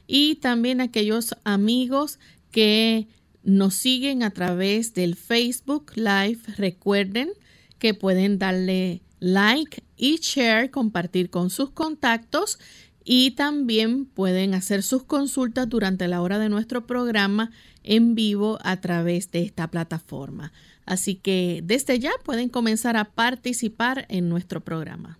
[0.06, 3.08] y también aquellos amigos que
[3.44, 6.40] nos siguen a través del Facebook Live.
[6.56, 7.30] Recuerden
[7.78, 12.58] que pueden darle like y share, compartir con sus contactos
[13.04, 17.50] y también pueden hacer sus consultas durante la hora de nuestro programa
[17.82, 20.52] en vivo a través de esta plataforma.
[20.86, 25.18] Así que desde ya pueden comenzar a participar en nuestro programa.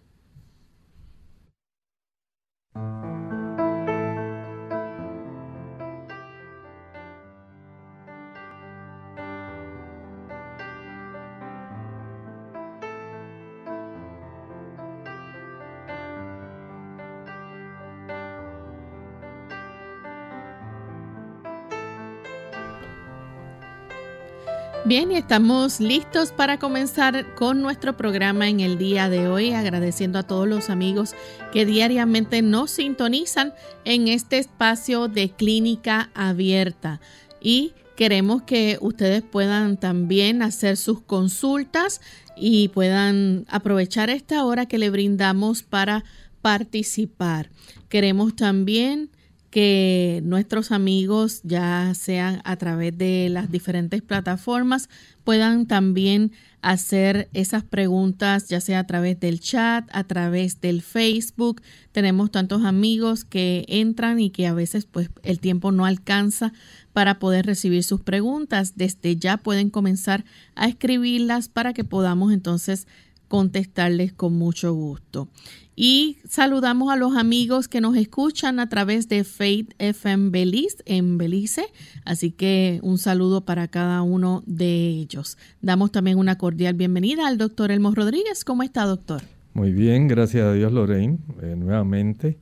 [24.87, 30.19] Bien, y estamos listos para comenzar con nuestro programa en el día de hoy, agradeciendo
[30.19, 31.15] a todos los amigos
[31.55, 33.55] que diariamente nos sintonizan
[33.87, 37.01] en este espacio de clínica abierta.
[37.41, 42.03] Y queremos que ustedes puedan también hacer sus consultas
[42.37, 46.05] y puedan aprovechar esta hora que le brindamos para
[46.43, 47.49] participar.
[47.89, 49.09] Queremos también
[49.55, 54.89] que nuestros amigos, ya sean a través de las diferentes plataformas,
[55.23, 61.63] puedan también hacer esas preguntas, ya sea a través del chat, a través del Facebook.
[61.93, 66.53] Tenemos tantos amigos que entran y que a veces pues el tiempo no alcanza
[66.93, 68.73] para poder recibir sus preguntas.
[68.75, 70.25] Desde ya pueden comenzar
[70.57, 72.89] a escribirlas para que podamos entonces
[73.35, 75.29] contestarles con mucho gusto.
[75.75, 81.19] Y saludamos a los amigos que nos escuchan a través de Faith FM Belize en
[81.19, 81.65] Belice.
[82.05, 85.37] Así que un saludo para cada uno de ellos.
[85.61, 88.45] Damos también una cordial bienvenida al doctor Elmo Rodríguez.
[88.45, 89.23] ¿Cómo está, doctor?
[89.53, 91.19] Muy bien, gracias a Dios, Lorraine.
[91.43, 92.39] Eh, nuevamente,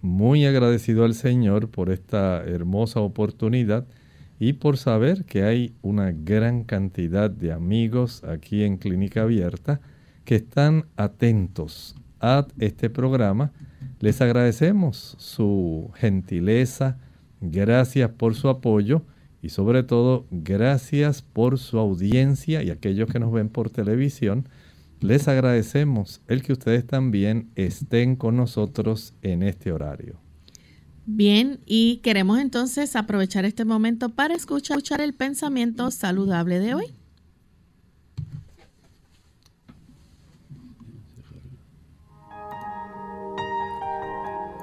[0.00, 3.86] muy agradecido al Señor por esta hermosa oportunidad
[4.40, 9.80] y por saber que hay una gran cantidad de amigos aquí en Clínica Abierta
[10.24, 13.52] que están atentos a este programa.
[14.00, 16.98] Les agradecemos su gentileza,
[17.40, 19.02] gracias por su apoyo
[19.42, 24.48] y sobre todo gracias por su audiencia y aquellos que nos ven por televisión.
[25.00, 30.20] Les agradecemos el que ustedes también estén con nosotros en este horario.
[31.04, 36.94] Bien, y queremos entonces aprovechar este momento para escuchar el pensamiento saludable de hoy.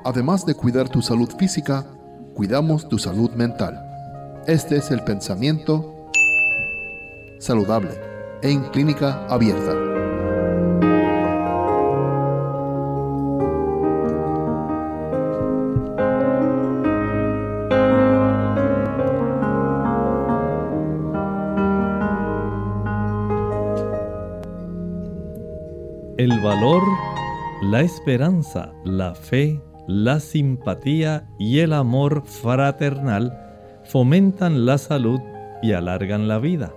[0.04, 1.86] Además de cuidar tu salud física,
[2.34, 3.86] cuidamos tu salud mental.
[4.48, 6.10] Este es el pensamiento
[7.40, 7.92] saludable
[8.42, 9.74] en clínica abierta.
[26.18, 26.84] El valor,
[27.62, 33.36] la esperanza, la fe, la simpatía y el amor fraternal
[33.86, 35.19] fomentan la salud
[35.63, 36.71] y alargan la vida.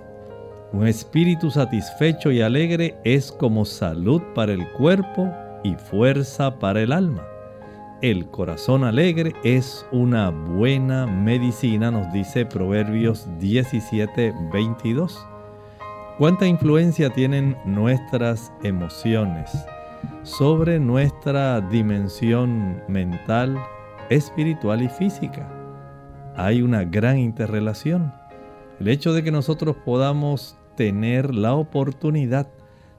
[0.72, 5.30] Un espíritu satisfecho y alegre es como salud para el cuerpo
[5.62, 7.22] y fuerza para el alma.
[8.00, 15.22] El corazón alegre es una buena medicina, nos dice Proverbios 17, 22.
[16.16, 19.50] ¿Cuánta influencia tienen nuestras emociones?
[20.22, 23.58] Sobre nuestra dimensión mental,
[24.10, 25.48] espiritual y física.
[26.36, 28.12] Hay una gran interrelación.
[28.80, 32.48] El hecho de que nosotros podamos tener la oportunidad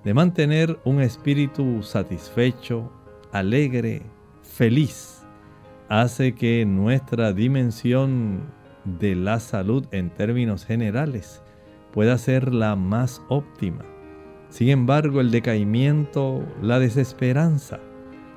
[0.03, 2.91] de mantener un espíritu satisfecho,
[3.31, 4.01] alegre,
[4.41, 5.25] feliz,
[5.89, 8.51] hace que nuestra dimensión
[8.85, 11.41] de la salud en términos generales
[11.94, 13.85] pueda ser la más óptima.
[14.53, 17.79] Sin embargo, el decaimiento, la desesperanza,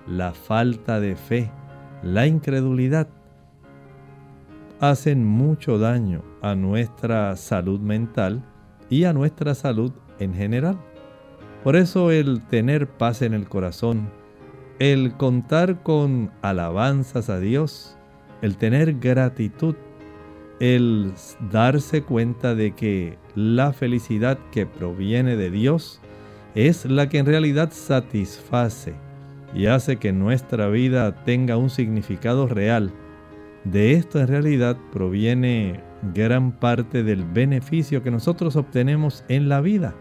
[0.06, 1.50] la falta de fe,
[2.02, 3.08] la incredulidad,
[4.80, 8.42] hacen mucho daño a nuestra salud mental
[8.88, 10.78] y a nuestra salud en general.
[11.62, 14.08] Por eso el tener paz en el corazón,
[14.78, 17.98] el contar con alabanzas a Dios,
[18.40, 19.74] el tener gratitud,
[20.60, 21.12] el
[21.52, 26.00] darse cuenta de que la felicidad que proviene de Dios
[26.56, 28.94] es la que en realidad satisface
[29.54, 32.92] y hace que nuestra vida tenga un significado real.
[33.64, 35.80] De esto en realidad proviene
[36.14, 39.94] gran parte del beneficio que nosotros obtenemos en la vida.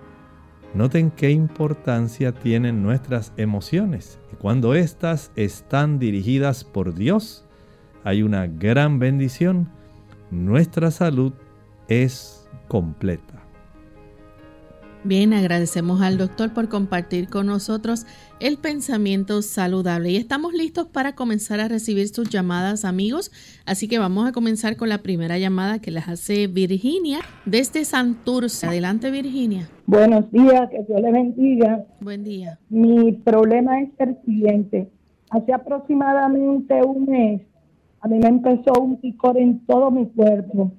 [0.73, 4.17] Noten qué importancia tienen nuestras emociones.
[4.39, 7.45] Cuando éstas están dirigidas por Dios,
[8.05, 9.69] hay una gran bendición.
[10.31, 11.33] Nuestra salud
[11.89, 13.34] es completa.
[15.05, 18.07] Bien, agradecemos al doctor por compartir con nosotros
[18.39, 23.31] el pensamiento saludable y estamos listos para comenzar a recibir sus llamadas amigos,
[23.67, 28.65] así que vamos a comenzar con la primera llamada que las hace Virginia desde Santurce.
[28.65, 29.69] Adelante Virginia.
[29.85, 31.85] Buenos días, que Dios le bendiga.
[32.01, 32.57] Buen día.
[32.69, 34.89] Mi problema es el siguiente,
[35.29, 37.41] hace aproximadamente un mes
[38.05, 40.71] a mí me empezó un picor en todo mi cuerpo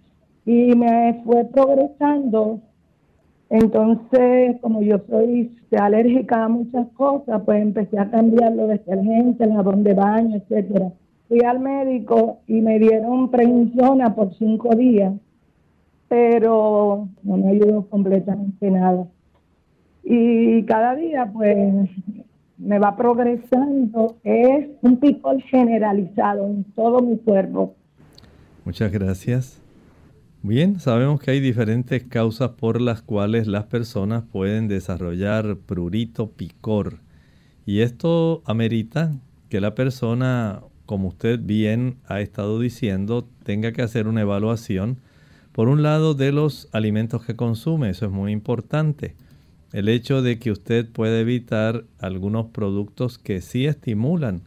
[0.45, 2.61] y me fue progresando
[3.49, 9.55] entonces, como yo soy alérgica a muchas cosas, pues empecé a cambiar los detergentes, el
[9.55, 10.93] jabón de baño, etcétera.
[11.29, 15.12] Fui al médico y me dieron prednisona por cinco días,
[16.09, 19.07] pero no me ayudó completamente nada.
[20.03, 21.88] Y cada día, pues,
[22.59, 24.17] me va progresando.
[24.25, 27.75] Es un picor generalizado en todo mi cuerpo.
[28.65, 29.66] Muchas gracias.
[30.49, 37.00] Bien, sabemos que hay diferentes causas por las cuales las personas pueden desarrollar prurito picor.
[37.67, 39.11] Y esto amerita
[39.49, 44.99] que la persona como usted bien ha estado diciendo, tenga que hacer una evaluación,
[45.50, 49.17] por un lado, de los alimentos que consume, eso es muy importante.
[49.73, 54.43] El hecho de que usted puede evitar algunos productos que sí estimulan.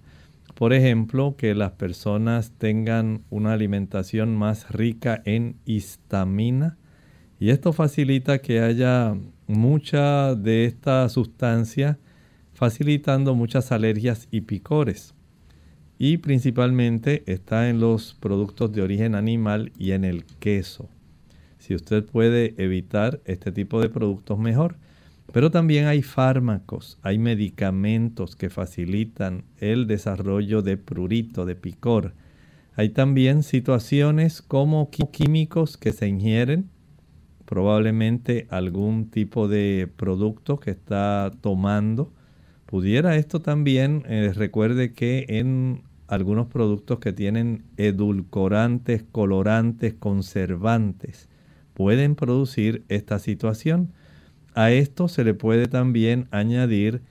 [0.59, 6.77] Por ejemplo, que las personas tengan una alimentación más rica en histamina.
[7.39, 9.15] Y esto facilita que haya
[9.47, 11.97] mucha de esta sustancia,
[12.53, 15.13] facilitando muchas alergias y picores
[15.97, 20.89] y principalmente está en los productos de origen animal y en el queso.
[21.57, 24.75] Si usted puede evitar este tipo de productos, mejor.
[25.31, 32.13] Pero también hay fármacos, hay medicamentos que facilitan el desarrollo de prurito, de picor.
[32.75, 36.69] Hay también situaciones como químicos que se ingieren,
[37.45, 42.13] probablemente algún tipo de producto que está tomando.
[42.65, 51.27] Pudiera esto también, eh, recuerde que en algunos productos que tienen edulcorantes, colorantes, conservantes,
[51.73, 53.93] pueden producir esta situación.
[54.53, 57.01] A esto se le puede también añadir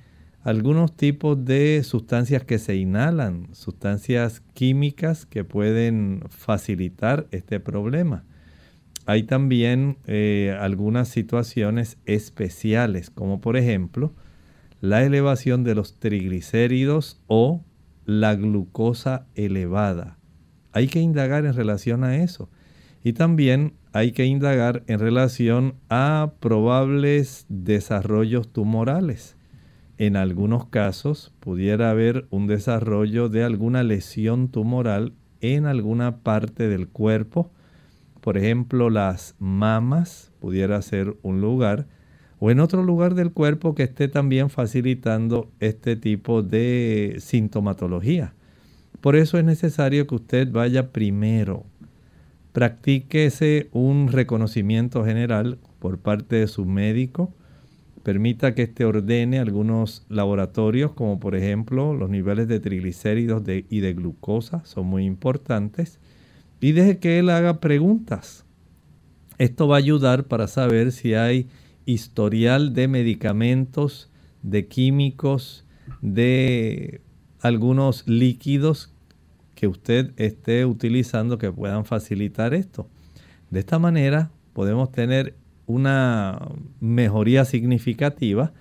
[0.42, 8.25] algunos tipos de sustancias que se inhalan, sustancias químicas que pueden facilitar este problema.
[9.07, 14.12] Hay también eh, algunas situaciones especiales, como por ejemplo
[14.80, 17.64] la elevación de los triglicéridos o
[18.04, 20.18] la glucosa elevada.
[20.73, 22.49] Hay que indagar en relación a eso.
[23.02, 29.37] Y también hay que indagar en relación a probables desarrollos tumorales.
[29.97, 36.88] En algunos casos pudiera haber un desarrollo de alguna lesión tumoral en alguna parte del
[36.88, 37.50] cuerpo.
[38.21, 41.87] Por ejemplo, las mamas pudiera ser un lugar
[42.40, 48.35] o en otro lugar del cuerpo que esté también facilitando este tipo de sintomatología.
[49.00, 51.64] Por eso es necesario que usted vaya primero,
[52.59, 57.33] practíquese un reconocimiento general por parte de su médico,
[58.03, 63.95] permita que éste ordene algunos laboratorios como por ejemplo los niveles de triglicéridos y de
[63.95, 66.00] glucosa, son muy importantes,
[66.61, 68.45] y deje que él haga preguntas.
[69.38, 71.47] Esto va a ayudar para saber si hay
[71.87, 74.11] historial de medicamentos,
[74.43, 75.65] de químicos,
[76.03, 77.03] de
[77.41, 78.93] algunos líquidos
[79.59, 82.88] que usted esté utilizando que puedan facilitar esto.
[83.50, 85.35] De esta manera podemos tener
[85.67, 86.38] una
[86.79, 88.53] mejoría significativa.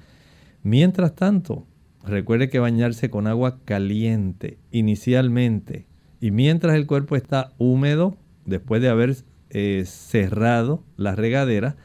[0.64, 1.68] Mientras tanto,
[2.04, 5.86] recuerde que bañarse con agua caliente inicialmente
[6.20, 9.18] y mientras el cuerpo está húmedo, después de haber
[9.52, 11.76] eh, cerrado la regadera,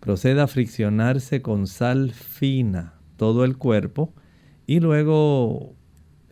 [0.00, 4.12] proceda a friccionarse con sal fina todo el cuerpo
[4.66, 5.76] y luego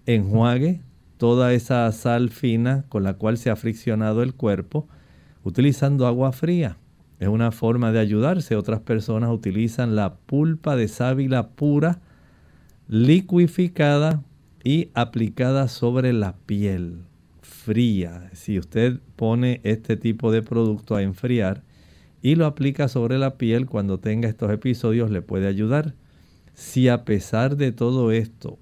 [0.06, 0.82] enjuague
[1.20, 4.88] toda esa sal fina con la cual se ha friccionado el cuerpo
[5.44, 6.78] utilizando agua fría.
[7.18, 8.56] Es una forma de ayudarse.
[8.56, 12.00] Otras personas utilizan la pulpa de sábila pura,
[12.88, 14.22] liquificada
[14.64, 17.02] y aplicada sobre la piel
[17.42, 18.30] fría.
[18.32, 21.62] Si usted pone este tipo de producto a enfriar,
[22.22, 25.94] y lo aplica sobre la piel cuando tenga estos episodios le puede ayudar.
[26.54, 28.58] Si a pesar de todo esto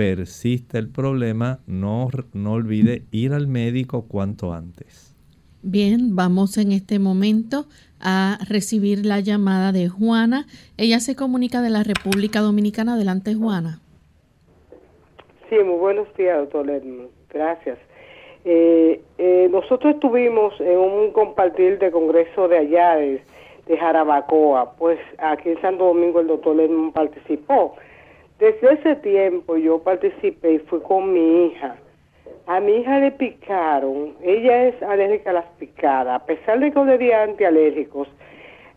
[0.00, 5.14] persiste el problema, no, no olvide ir al médico cuanto antes.
[5.60, 7.66] Bien, vamos en este momento
[8.00, 10.46] a recibir la llamada de Juana.
[10.78, 12.94] Ella se comunica de la República Dominicana.
[12.94, 13.80] Adelante, Juana.
[15.50, 16.66] Sí, muy buenos días, doctor
[17.28, 17.76] Gracias.
[18.46, 23.22] Eh, eh, nosotros estuvimos en un compartir de congreso de allá, de,
[23.78, 27.76] Jarabacoa, pues aquí en Santo Domingo el doctor Lerman participó.
[28.40, 31.76] Desde ese tiempo yo participé y fui con mi hija.
[32.46, 36.84] A mi hija le picaron, ella es alérgica a las picadas, a pesar de que
[36.84, 38.08] le di antialérgicos,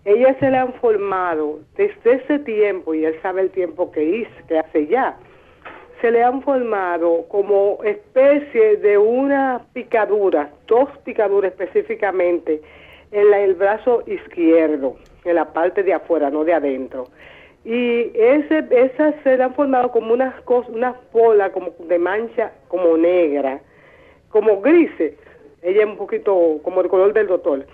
[0.03, 4.47] ella se le han formado desde ese tiempo, y él sabe el tiempo que hizo,
[4.49, 5.17] que hace ya,
[6.01, 12.61] se le han formado como especie de una picadura, dos picaduras específicamente,
[13.13, 17.07] en el brazo izquierdo, en la parte de afuera, no de adentro.
[17.65, 22.97] Y ese, esas se han formado como unas cosas, unas bolas como de mancha como
[22.97, 23.61] negra,
[24.29, 25.13] como grises.
[25.61, 27.65] Ella es un poquito como el color del doctor.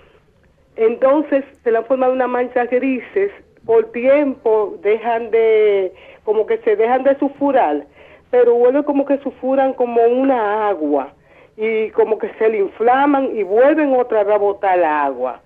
[0.76, 3.32] Entonces se le han formado unas manchas grises,
[3.66, 5.92] por tiempo dejan de,
[6.24, 7.84] como que se dejan de sulfurar
[8.30, 11.12] pero vuelve como que sulfuran como una agua
[11.56, 15.40] y como que se le inflaman y vuelven otra vez a botar agua.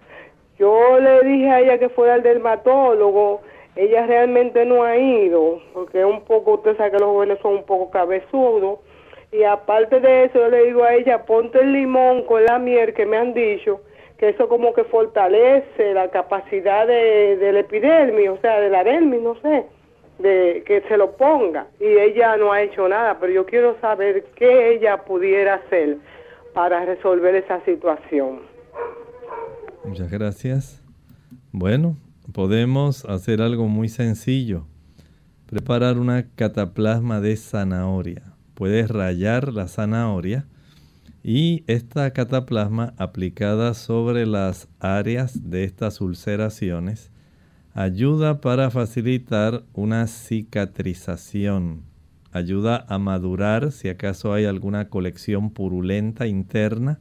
[0.58, 3.40] Yo le dije a ella que fuera al dermatólogo,
[3.76, 7.64] ella realmente no ha ido, porque un poco, usted sabe que los jóvenes son un
[7.64, 8.78] poco cabezudos,
[9.33, 12.95] Y aparte de eso, yo le digo a ella, ponte el limón con la miel
[12.95, 13.81] que me han dicho,
[14.16, 19.21] que eso como que fortalece la capacidad de, del epidermis, o sea, de la dermis,
[19.21, 19.66] no sé,
[20.21, 21.66] de que se lo ponga.
[21.81, 25.97] Y ella no ha hecho nada, pero yo quiero saber qué ella pudiera hacer
[26.52, 28.43] para resolver esa situación.
[29.85, 30.81] Muchas gracias.
[31.50, 31.97] Bueno,
[32.35, 34.67] podemos hacer algo muy sencillo.
[35.47, 38.35] Preparar una cataplasma de zanahoria.
[38.55, 40.45] Puedes rayar la zanahoria
[41.23, 47.12] y esta cataplasma aplicada sobre las áreas de estas ulceraciones
[47.73, 51.83] ayuda para facilitar una cicatrización.
[52.33, 56.99] Ayuda a madurar si acaso hay alguna colección purulenta interna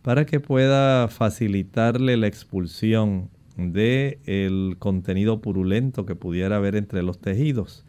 [0.00, 7.20] para que pueda facilitarle la expulsión de el contenido purulento que pudiera haber entre los
[7.20, 7.84] tejidos.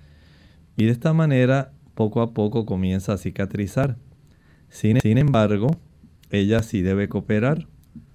[0.78, 3.98] Y de esta manera, poco a poco comienza a cicatrizar.
[4.70, 5.68] Sin, sin embargo,
[6.30, 7.68] ella sí debe cooperar.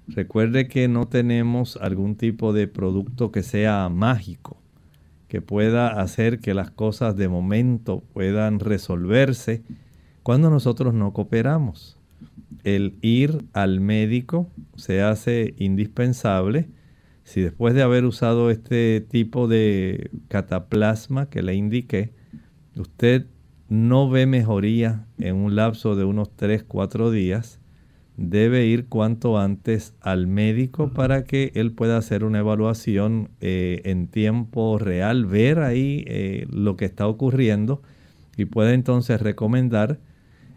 [0.09, 4.57] Recuerde que no tenemos algún tipo de producto que sea mágico,
[5.29, 9.63] que pueda hacer que las cosas de momento puedan resolverse
[10.23, 11.99] cuando nosotros no cooperamos
[12.65, 16.69] el ir al médico se hace indispensable
[17.29, 22.15] si después de haber usado este tipo de cataplasma que le indiqué,
[22.75, 23.27] usted
[23.69, 27.61] no ve mejoría en un lapso de unos 3-4 días,
[28.17, 34.09] debe ir cuanto antes al médico para que él pueda hacer una evaluación eh, en
[34.09, 37.83] tiempo real, ver ahí eh, lo que está ocurriendo
[38.39, 40.01] y puede entonces recomendar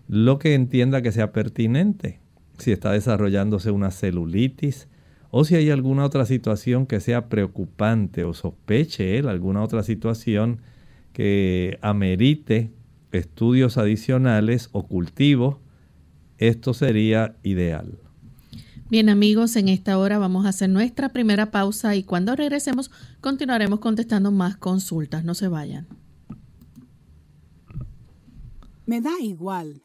[0.08, 2.22] lo que entienda que sea pertinente.
[2.60, 4.88] Si está desarrollándose una celulitis
[5.32, 10.60] o si hay alguna otra situación que sea preocupante o sospeche él alguna otra situación
[11.14, 12.72] que amerite
[13.12, 15.58] estudios adicionales o cultivos,
[16.38, 18.00] esto sería ideal.
[18.90, 23.80] Bien amigos, en esta hora vamos a hacer nuestra primera pausa y cuando regresemos continuaremos
[23.80, 25.24] contestando más consultas.
[25.24, 25.88] No se vayan.
[28.86, 29.82] Me da igual.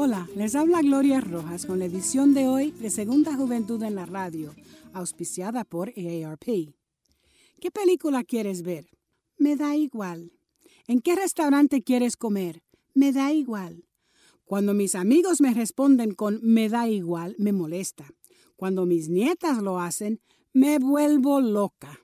[0.00, 4.06] Hola, les habla Gloria Rojas con la edición de hoy de Segunda Juventud en la
[4.06, 4.54] Radio,
[4.92, 6.72] auspiciada por AARP.
[7.60, 8.86] ¿Qué película quieres ver?
[9.38, 10.30] Me da igual.
[10.86, 12.62] ¿En qué restaurante quieres comer?
[12.94, 13.88] Me da igual.
[14.44, 18.06] Cuando mis amigos me responden con me da igual, me molesta.
[18.54, 20.20] Cuando mis nietas lo hacen,
[20.52, 21.98] me vuelvo loca.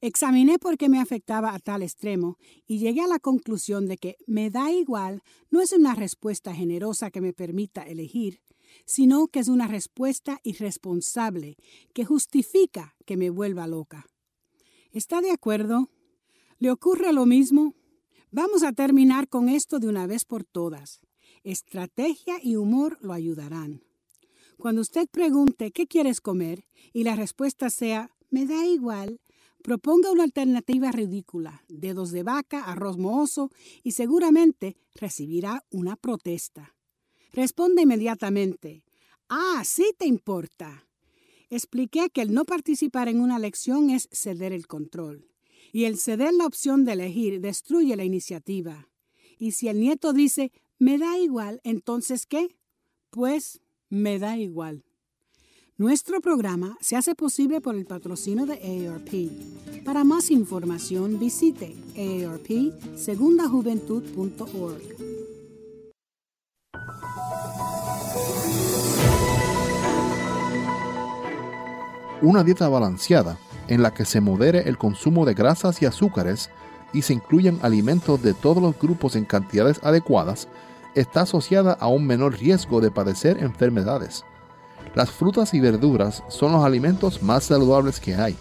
[0.00, 4.16] Examiné por qué me afectaba a tal extremo y llegué a la conclusión de que
[4.26, 8.40] me da igual no es una respuesta generosa que me permita elegir,
[8.84, 11.56] sino que es una respuesta irresponsable
[11.94, 14.06] que justifica que me vuelva loca.
[14.92, 15.90] ¿Está de acuerdo?
[16.58, 17.74] ¿Le ocurre lo mismo?
[18.30, 21.00] Vamos a terminar con esto de una vez por todas.
[21.42, 23.82] Estrategia y humor lo ayudarán.
[24.58, 26.66] Cuando usted pregunte ¿qué quieres comer?
[26.92, 29.20] y la respuesta sea me da igual,
[29.66, 33.50] Proponga una alternativa ridícula, dedos de vaca, arroz mohoso
[33.82, 36.76] y seguramente recibirá una protesta.
[37.32, 38.84] Responde inmediatamente.
[39.28, 40.86] Ah, sí te importa.
[41.50, 45.32] Expliqué que el no participar en una lección es ceder el control.
[45.72, 48.88] Y el ceder la opción de elegir destruye la iniciativa.
[49.36, 52.56] Y si el nieto dice, me da igual, entonces ¿qué?
[53.10, 54.84] Pues me da igual.
[55.78, 59.84] Nuestro programa se hace posible por el patrocinio de AARP.
[59.84, 64.80] Para más información visite aarpsegundajuventud.org.
[72.22, 76.48] Una dieta balanceada en la que se modere el consumo de grasas y azúcares
[76.94, 80.48] y se incluyan alimentos de todos los grupos en cantidades adecuadas
[80.94, 84.24] está asociada a un menor riesgo de padecer enfermedades
[84.94, 88.36] las frutas y verduras son los alimentos más saludables que hay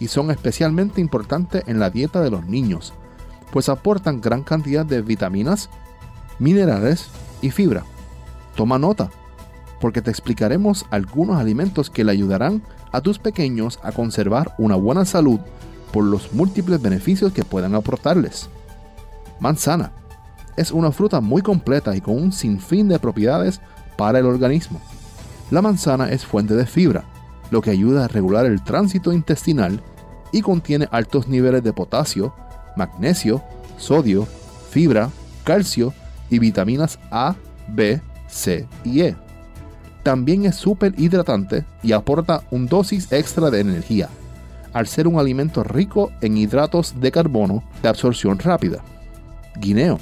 [0.00, 2.92] y son especialmente importantes en la dieta de los niños,
[3.52, 5.70] pues aportan gran cantidad de vitaminas,
[6.38, 7.08] minerales
[7.40, 7.84] y fibra.
[8.56, 9.10] Toma nota,
[9.80, 15.04] porque te explicaremos algunos alimentos que le ayudarán a tus pequeños a conservar una buena
[15.04, 15.40] salud
[15.92, 18.48] por los múltiples beneficios que puedan aportarles.
[19.40, 19.92] Manzana
[20.56, 23.60] es una fruta muy completa y con un sinfín de propiedades
[23.96, 24.80] para el organismo.
[25.50, 27.04] La manzana es fuente de fibra,
[27.50, 29.80] lo que ayuda a regular el tránsito intestinal
[30.32, 32.34] y contiene altos niveles de potasio,
[32.76, 33.42] magnesio,
[33.76, 34.26] sodio,
[34.70, 35.10] fibra,
[35.44, 35.92] calcio
[36.30, 37.36] y vitaminas A,
[37.68, 39.16] B, C y E.
[40.02, 44.08] También es súper hidratante y aporta un dosis extra de energía,
[44.72, 48.82] al ser un alimento rico en hidratos de carbono de absorción rápida.
[49.56, 49.98] Guineo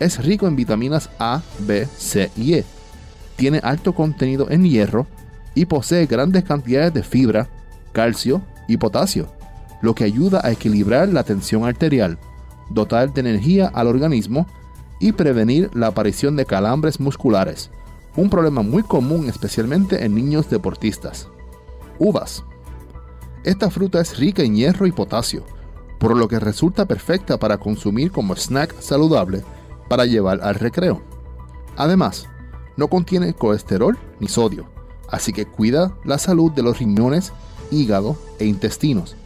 [0.00, 2.64] Es rico en vitaminas A, B, C y E.
[3.42, 5.08] Tiene alto contenido en hierro
[5.56, 7.48] y posee grandes cantidades de fibra,
[7.90, 9.26] calcio y potasio,
[9.80, 12.20] lo que ayuda a equilibrar la tensión arterial,
[12.70, 14.46] dotar de energía al organismo
[15.00, 17.72] y prevenir la aparición de calambres musculares,
[18.14, 21.26] un problema muy común especialmente en niños deportistas.
[21.98, 22.44] Uvas.
[23.42, 25.42] Esta fruta es rica en hierro y potasio,
[25.98, 29.42] por lo que resulta perfecta para consumir como snack saludable
[29.88, 31.02] para llevar al recreo.
[31.76, 32.28] Además,
[32.76, 34.66] no contiene colesterol ni sodio,
[35.08, 37.32] así que cuida la salud de los riñones,
[37.70, 39.16] hígado e intestinos.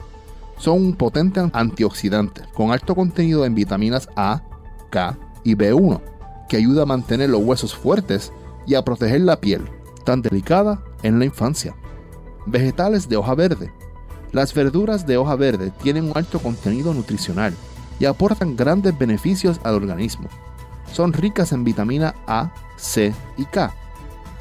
[0.59, 4.43] Son un potente antioxidante con alto contenido en vitaminas A,
[4.91, 6.01] K y B1,
[6.49, 8.33] que ayuda a mantener los huesos fuertes
[8.67, 9.69] y a proteger la piel,
[10.05, 11.75] tan delicada en la infancia.
[12.47, 13.73] Vegetales de hoja verde.
[14.33, 17.55] Las verduras de hoja verde tienen un alto contenido nutricional
[17.99, 20.29] y aportan grandes beneficios al organismo.
[20.97, 23.71] Son ricas en vitamina A, C y K.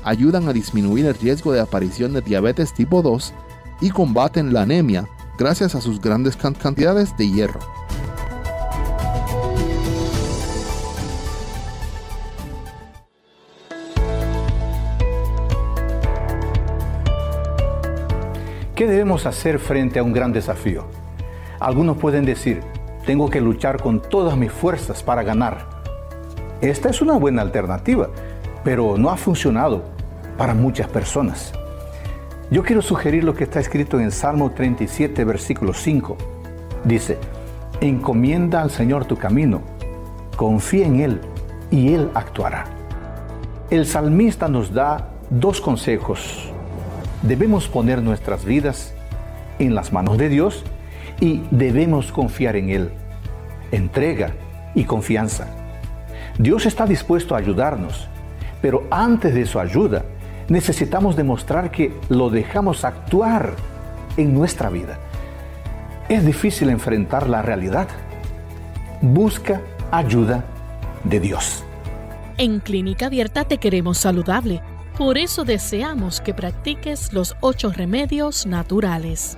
[0.05, 3.33] Ayudan a disminuir el riesgo de aparición de diabetes tipo 2
[3.81, 5.05] y combaten la anemia
[5.37, 7.59] gracias a sus grandes cantidades de hierro.
[18.75, 20.85] ¿Qué debemos hacer frente a un gran desafío?
[21.59, 22.61] Algunos pueden decir,
[23.05, 25.74] tengo que luchar con todas mis fuerzas para ganar.
[26.61, 28.09] Esta es una buena alternativa,
[28.63, 29.83] pero no ha funcionado
[30.37, 31.53] para muchas personas.
[32.51, 36.17] Yo quiero sugerir lo que está escrito en Salmo 37, versículo 5.
[36.83, 37.17] Dice,
[37.81, 39.61] encomienda al Señor tu camino,
[40.35, 41.21] confía en Él
[41.71, 42.65] y Él actuará.
[43.69, 46.51] El salmista nos da dos consejos
[47.25, 48.93] debemos poner nuestras vidas
[49.59, 50.63] en las manos de Dios
[51.19, 52.91] y debemos confiar en Él.
[53.71, 54.33] Entrega
[54.75, 55.47] y confianza.
[56.37, 58.07] Dios está dispuesto a ayudarnos,
[58.61, 60.03] pero antes de su ayuda
[60.47, 63.53] necesitamos demostrar que lo dejamos actuar
[64.17, 64.99] en nuestra vida.
[66.09, 67.87] Es difícil enfrentar la realidad.
[69.01, 70.45] Busca ayuda
[71.03, 71.63] de Dios.
[72.37, 74.61] En Clínica Abierta te queremos saludable
[74.97, 79.37] por eso deseamos que practiques los ocho remedios naturales.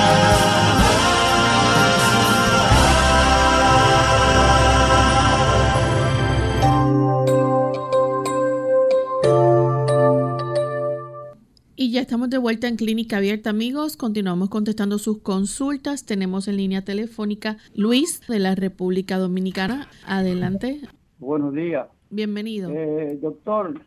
[12.01, 13.95] Estamos de vuelta en Clínica Abierta, amigos.
[13.95, 16.03] Continuamos contestando sus consultas.
[16.03, 19.87] Tenemos en línea telefónica Luis de la República Dominicana.
[20.07, 20.81] Adelante.
[21.19, 21.87] Buenos días.
[22.09, 22.71] Bienvenido.
[22.71, 23.79] Eh, doctor,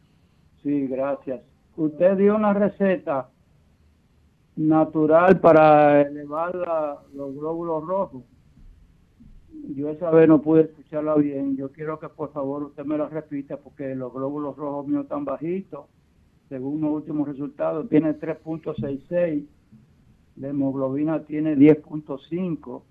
[0.63, 1.41] sí, gracias.
[1.77, 3.31] Usted dio una receta
[4.55, 6.55] natural para elevar
[7.15, 8.23] los glóbulos rojos.
[9.75, 11.57] Yo esa vez no pude escucharla bien.
[11.57, 15.25] Yo quiero que por favor usted me la repita porque los glóbulos rojos míos están
[15.25, 15.87] bajitos
[16.49, 19.45] según los últimos resultados, tiene 3.66,
[20.37, 22.83] la hemoglobina tiene 10.5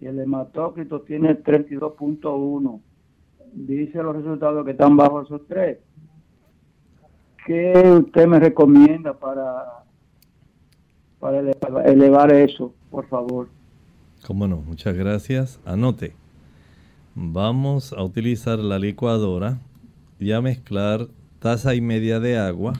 [0.00, 2.80] y el hematócrito tiene 32.1.
[3.52, 5.78] Dice los resultados que están bajo esos tres.
[7.46, 7.72] ¿Qué
[8.04, 9.84] usted me recomienda para,
[11.18, 11.40] para
[11.84, 13.48] elevar eso, por favor?
[14.26, 15.60] Cómo no, muchas gracias.
[15.64, 16.14] Anote.
[17.14, 19.58] Vamos a utilizar la licuadora
[20.18, 21.08] y a mezclar
[21.40, 22.74] taza y media de agua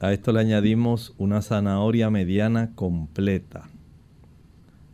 [0.00, 3.68] a esto le añadimos una zanahoria mediana completa.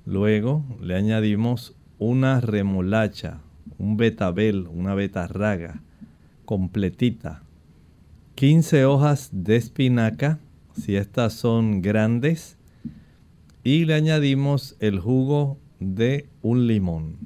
[0.06, 3.40] Luego le añadimos una remolacha,
[3.78, 5.82] un betabel, una betarraga
[6.44, 7.42] completita.
[8.34, 10.38] 15 hojas de espinaca,
[10.76, 12.56] si estas son grandes.
[13.62, 17.16] Y le añadimos el jugo de un limón.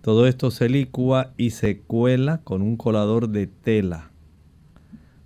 [0.00, 4.10] Todo esto se licúa y se cuela con un colador de tela.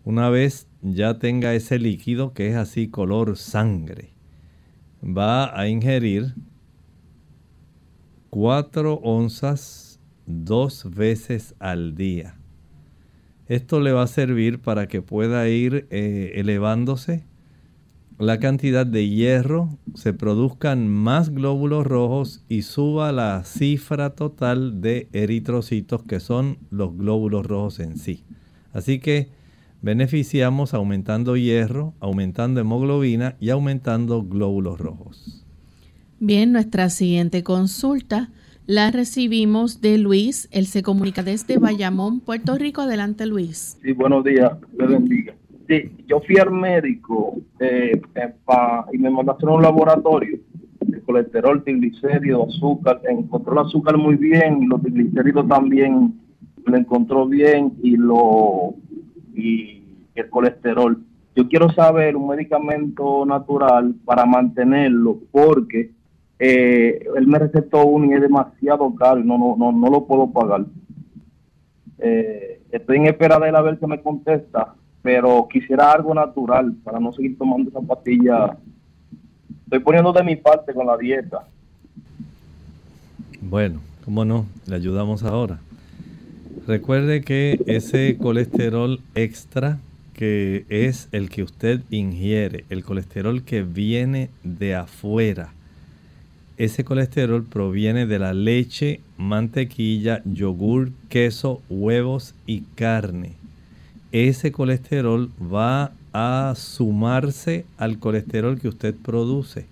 [0.05, 4.11] Una vez ya tenga ese líquido que es así color sangre,
[5.03, 6.35] va a ingerir
[8.31, 12.37] 4 onzas dos veces al día.
[13.47, 17.25] Esto le va a servir para que pueda ir eh, elevándose
[18.19, 25.09] la cantidad de hierro, se produzcan más glóbulos rojos y suba la cifra total de
[25.13, 28.25] eritrocitos que son los glóbulos rojos en sí.
[28.73, 29.29] Así que
[29.87, 35.47] beneficiamos aumentando hierro, aumentando hemoglobina y aumentando glóbulos rojos.
[36.19, 38.31] Bien, nuestra siguiente consulta
[38.67, 40.49] la recibimos de Luis.
[40.51, 42.81] Él se comunica desde Bayamón, Puerto Rico.
[42.81, 43.79] Adelante, Luis.
[43.81, 44.55] Sí, buenos días.
[44.77, 45.35] Le bendiga.
[45.69, 48.01] Sí, yo fui al médico eh,
[48.93, 50.41] y me mandaron a un laboratorio
[50.81, 53.03] de colesterol, triglicéridos, azúcar.
[53.09, 56.13] Encontró el azúcar muy bien y los triglicéridos también
[56.65, 58.75] lo encontró bien y lo
[59.37, 59.76] y
[60.17, 60.99] el colesterol.
[61.35, 65.91] Yo quiero saber un medicamento natural para mantenerlo porque
[66.39, 70.07] eh, él me recetó uno y es demasiado caro y no, no, no, no lo
[70.07, 70.65] puedo pagar.
[71.99, 76.75] Eh, estoy en espera de él a ver si me contesta, pero quisiera algo natural
[76.85, 78.57] para no seguir tomando esa pastilla.
[79.65, 81.47] Estoy poniendo de mi parte con la dieta.
[83.41, 84.47] Bueno, ¿cómo no?
[84.67, 85.59] Le ayudamos ahora.
[86.67, 89.79] Recuerde que ese colesterol extra
[90.17, 95.53] que es el que usted ingiere, el colesterol que viene de afuera,
[96.57, 103.35] ese colesterol proviene de la leche, mantequilla, yogur, queso, huevos y carne.
[104.11, 109.67] Ese colesterol va a sumarse al colesterol que usted produce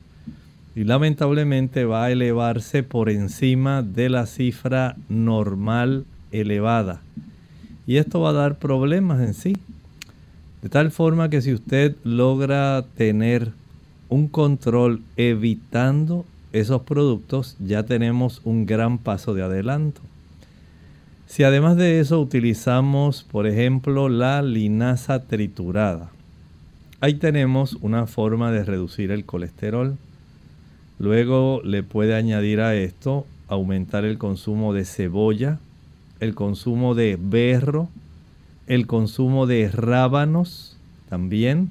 [0.76, 7.00] y lamentablemente va a elevarse por encima de la cifra normal elevada.
[7.86, 9.56] Y esto va a dar problemas en sí.
[10.64, 13.52] De tal forma que si usted logra tener
[14.08, 16.24] un control evitando
[16.54, 20.00] esos productos, ya tenemos un gran paso de adelanto.
[21.26, 26.10] Si además de eso utilizamos, por ejemplo, la linaza triturada,
[27.02, 29.98] ahí tenemos una forma de reducir el colesterol.
[30.98, 35.58] Luego le puede añadir a esto aumentar el consumo de cebolla,
[36.20, 37.90] el consumo de berro,
[38.66, 40.76] el consumo de rábanos
[41.08, 41.70] también,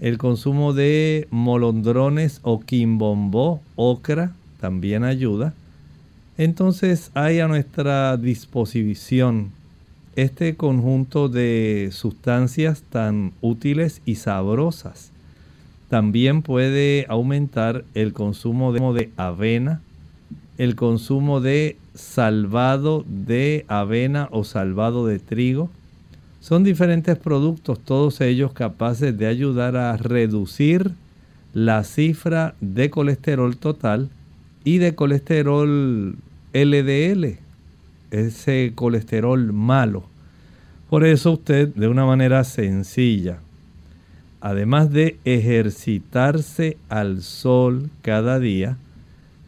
[0.00, 5.54] el consumo de molondrones o quimbombó, ocra, también ayuda.
[6.36, 9.50] Entonces hay a nuestra disposición
[10.18, 15.12] este conjunto de sustancias tan útiles y sabrosas.
[15.88, 19.80] También puede aumentar el consumo de avena,
[20.58, 25.70] el consumo de salvado de avena o salvado de trigo.
[26.40, 30.92] Son diferentes productos, todos ellos capaces de ayudar a reducir
[31.52, 34.08] la cifra de colesterol total
[34.62, 36.16] y de colesterol
[36.52, 37.38] LDL,
[38.12, 40.04] ese colesterol malo.
[40.88, 43.40] Por eso usted de una manera sencilla,
[44.40, 48.78] además de ejercitarse al sol cada día,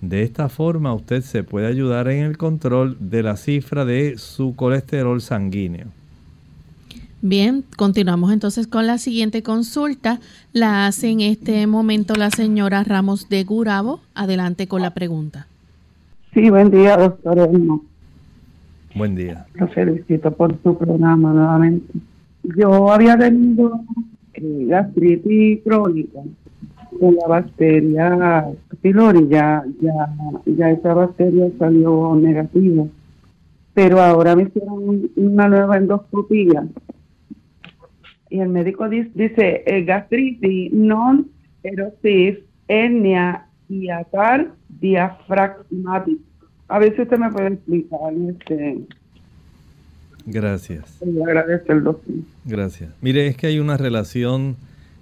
[0.00, 4.57] de esta forma usted se puede ayudar en el control de la cifra de su
[4.57, 5.99] colesterol sanguíneo.
[7.22, 10.20] Bien, continuamos entonces con la siguiente consulta.
[10.54, 14.00] La hace en este momento la señora Ramos de Gurabo.
[14.14, 15.46] Adelante con la pregunta.
[16.33, 17.50] Sí, buen día, doctor
[18.94, 19.46] Buen día.
[19.52, 21.92] Lo felicito por su programa nuevamente.
[22.56, 23.80] Yo había tenido
[24.33, 26.20] eh, gastritis crónica
[26.98, 28.46] con la bacteria
[28.80, 30.09] pylori, ya, ya,
[30.46, 32.85] ya esa bacteria salió negativa.
[33.74, 36.64] Pero ahora me hicieron una nueva endoscopía
[38.30, 41.28] y el médico dice, dice eh, gastritis non
[41.62, 46.22] erosive hernia hiatal diafragmática.
[46.68, 48.12] A ver si usted me puede explicar.
[48.14, 48.78] Este,
[50.26, 50.98] Gracias.
[51.04, 52.14] Le agradezco el doctor.
[52.44, 52.90] Gracias.
[53.00, 54.56] Mire, es que hay una relación,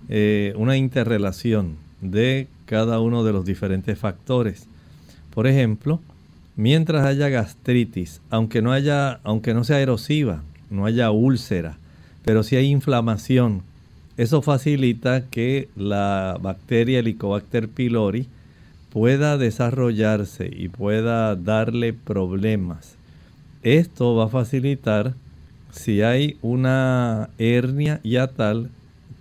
[0.08, 4.66] eh, una interrelación de cada uno de los diferentes factores.
[5.34, 6.00] Por ejemplo,
[6.56, 11.78] mientras haya gastritis, aunque no haya, aunque no sea erosiva, no haya úlcera,
[12.28, 13.62] pero si hay inflamación,
[14.18, 18.26] eso facilita que la bacteria Helicobacter pylori
[18.90, 22.96] pueda desarrollarse y pueda darle problemas.
[23.62, 25.14] Esto va a facilitar
[25.70, 28.68] si hay una hernia ya tal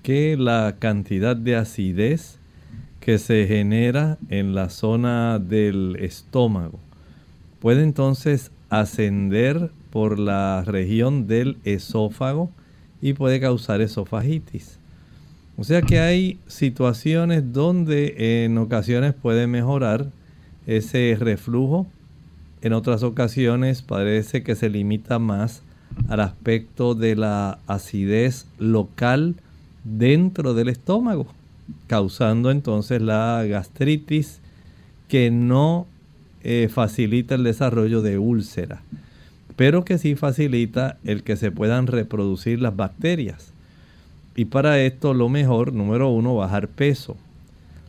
[0.04, 2.40] que la cantidad de acidez
[3.00, 6.78] que se genera en la zona del estómago
[7.62, 12.52] puede entonces ascender por la región del esófago
[13.02, 14.80] y puede causar esofagitis.
[15.58, 20.08] O sea que hay situaciones donde en ocasiones puede mejorar
[20.68, 21.88] ese reflujo,
[22.62, 25.64] en otras ocasiones parece que se limita más
[26.10, 29.36] al aspecto de la acidez local
[29.84, 31.28] dentro del estómago,
[31.88, 34.40] causando entonces la gastritis
[35.08, 35.88] que no
[36.44, 38.82] eh, facilita el desarrollo de úlcera,
[39.58, 43.52] pero que sí facilita el que se puedan reproducir las bacterias.
[44.36, 47.18] Y para esto lo mejor, número uno, bajar peso.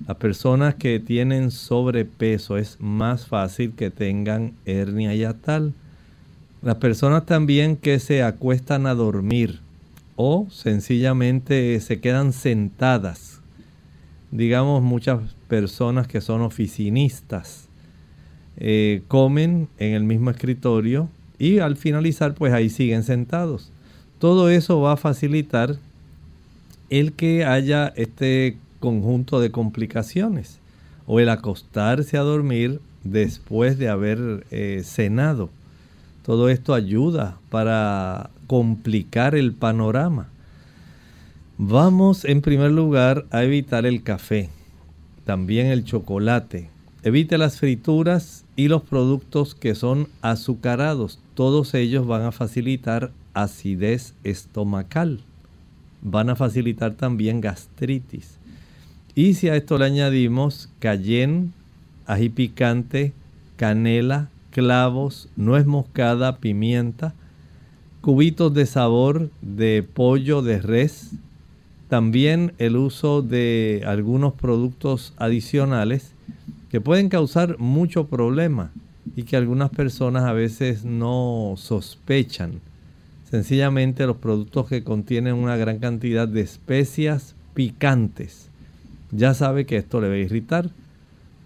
[0.07, 5.75] Las personas que tienen sobrepeso es más fácil que tengan hernia yatal.
[6.63, 9.61] Las personas también que se acuestan a dormir
[10.17, 13.43] o sencillamente se quedan sentadas.
[14.31, 17.69] Digamos muchas personas que son oficinistas.
[18.57, 23.71] Eh, comen en el mismo escritorio y al finalizar pues ahí siguen sentados.
[24.19, 25.77] Todo eso va a facilitar
[26.91, 30.59] el que haya este conjunto de complicaciones
[31.07, 35.51] o el acostarse a dormir después de haber eh, cenado.
[36.25, 40.29] Todo esto ayuda para complicar el panorama.
[41.57, 44.51] Vamos en primer lugar a evitar el café,
[45.25, 46.71] también el chocolate.
[47.03, 51.19] Evite las frituras y los productos que son azucarados.
[51.39, 55.21] Todos ellos van a facilitar acidez estomacal.
[56.03, 58.39] Van a facilitar también gastritis.
[59.15, 61.51] Y si a esto le añadimos cayenne,
[62.07, 63.13] ají picante,
[63.55, 67.15] canela, clavos, nuez moscada, pimienta,
[68.01, 71.13] cubitos de sabor de pollo, de res,
[71.89, 76.15] también el uso de algunos productos adicionales
[76.69, 78.73] que pueden causar mucho problema
[79.17, 82.61] y que algunas personas a veces no sospechan.
[83.31, 88.49] Sencillamente los productos que contienen una gran cantidad de especias picantes
[89.11, 90.71] ya sabe que esto le va a irritar.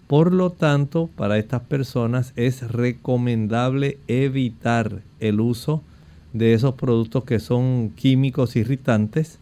[0.07, 5.81] Por lo tanto, para estas personas es recomendable evitar el uso
[6.33, 9.39] de esos productos que son químicos irritantes,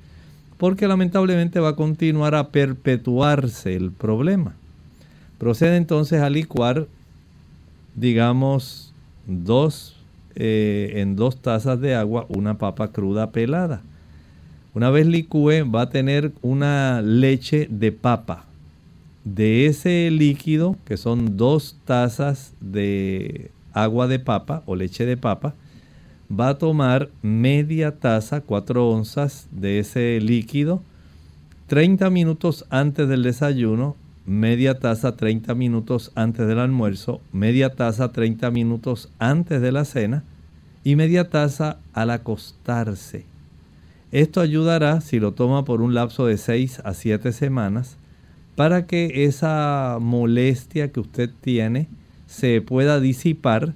[0.58, 4.54] porque lamentablemente va a continuar a perpetuarse el problema.
[5.40, 6.88] Procede entonces a licuar,
[7.96, 8.94] digamos,
[9.28, 9.96] dos,
[10.36, 13.82] eh, en dos tazas de agua una papa cruda pelada.
[14.74, 18.46] Una vez licúe va a tener una leche de papa.
[19.26, 25.54] De ese líquido, que son dos tazas de agua de papa o leche de papa,
[26.32, 30.82] va a tomar media taza, cuatro onzas de ese líquido,
[31.68, 38.52] 30 minutos antes del desayuno, media taza 30 minutos antes del almuerzo, media taza 30
[38.52, 40.24] minutos antes de la cena
[40.84, 43.26] y media taza al acostarse.
[44.12, 47.98] Esto ayudará si lo toma por un lapso de 6 a 7 semanas
[48.56, 51.88] para que esa molestia que usted tiene
[52.28, 53.74] se pueda disipar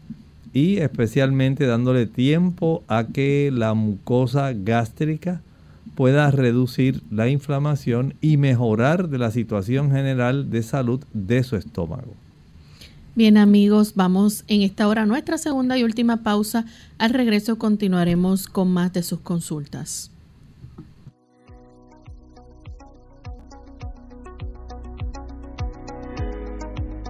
[0.54, 5.42] y especialmente dándole tiempo a que la mucosa gástrica
[5.96, 12.14] pueda reducir la inflamación y mejorar de la situación general de salud de su estómago.
[13.16, 16.66] Bien amigos, vamos en esta hora a nuestra segunda y última pausa.
[16.98, 20.12] Al regreso continuaremos con más de sus consultas.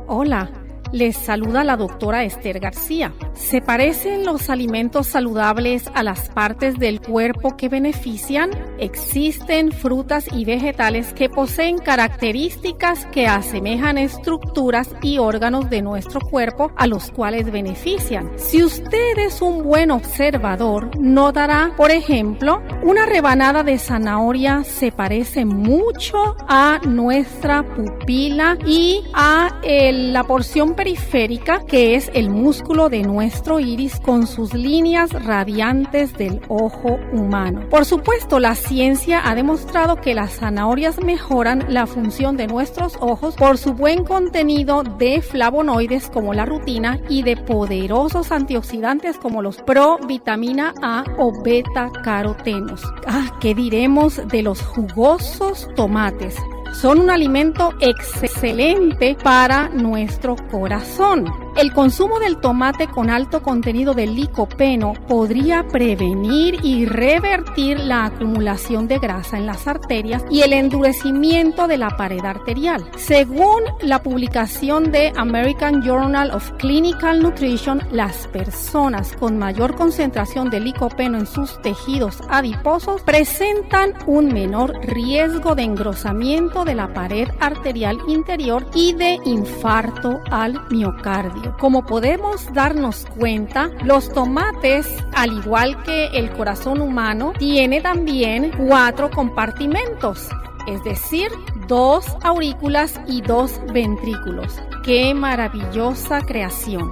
[0.08, 0.52] Hola,
[0.92, 3.14] les saluda la doctora Esther García.
[3.34, 8.52] ¿Se parecen los alimentos saludables a las partes del cuerpo que benefician?
[8.80, 16.72] Existen frutas y vegetales que poseen características que asemejan estructuras y órganos de nuestro cuerpo
[16.76, 18.32] a los cuales benefician.
[18.38, 25.46] Si usted es un buen observador, notará, por ejemplo, una rebanada de zanahoria se parece
[25.46, 33.60] mucho a nuestra pupila y a la porción periférica que es el músculo de nuestro
[33.60, 37.68] iris con sus líneas radiantes del ojo humano.
[37.72, 43.34] Por supuesto, la ciencia ha demostrado que las zanahorias mejoran la función de nuestros ojos
[43.36, 49.58] por su buen contenido de flavonoides como la rutina y de poderosos antioxidantes como los
[49.64, 52.84] provitamina A o beta carotenos.
[53.08, 56.36] Ah, ¿qué diremos de los jugosos tomates?
[56.82, 61.45] Son un alimento excelente para nuestro corazón.
[61.56, 68.90] El consumo del tomate con alto contenido de licopeno podría prevenir y revertir la acumulación
[68.90, 72.84] de grasa en las arterias y el endurecimiento de la pared arterial.
[72.98, 80.60] Según la publicación de American Journal of Clinical Nutrition, las personas con mayor concentración de
[80.60, 87.98] licopeno en sus tejidos adiposos presentan un menor riesgo de engrosamiento de la pared arterial
[88.10, 91.45] interior y de infarto al miocardio.
[91.60, 99.10] Como podemos darnos cuenta, los tomates, al igual que el corazón humano, tiene también cuatro
[99.10, 100.28] compartimentos,
[100.68, 101.30] es decir,
[101.68, 104.60] dos aurículas y dos ventrículos.
[104.84, 106.92] ¡Qué maravillosa creación!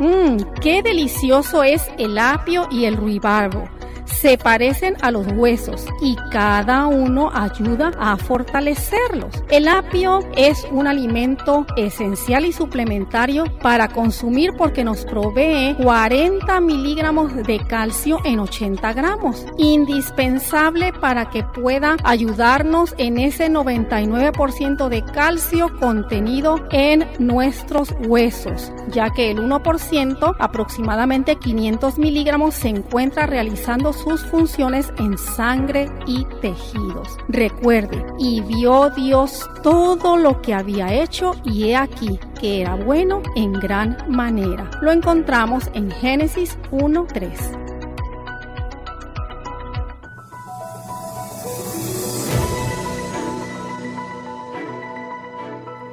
[0.00, 3.68] Mmm, qué delicioso es el apio y el ruibarbo
[4.04, 9.42] se parecen a los huesos y cada uno ayuda a fortalecerlos.
[9.50, 17.34] El apio es un alimento esencial y suplementario para consumir porque nos provee 40 miligramos
[17.34, 25.70] de calcio en 80 gramos, indispensable para que pueda ayudarnos en ese 99% de calcio
[25.78, 34.24] contenido en nuestros huesos, ya que el 1%, aproximadamente 500 miligramos, se encuentra realizando sus
[34.26, 37.16] funciones en sangre y tejidos.
[37.28, 43.22] Recuerde, y vio Dios todo lo que había hecho y he aquí que era bueno
[43.36, 44.70] en gran manera.
[44.82, 47.64] Lo encontramos en Génesis 1.3.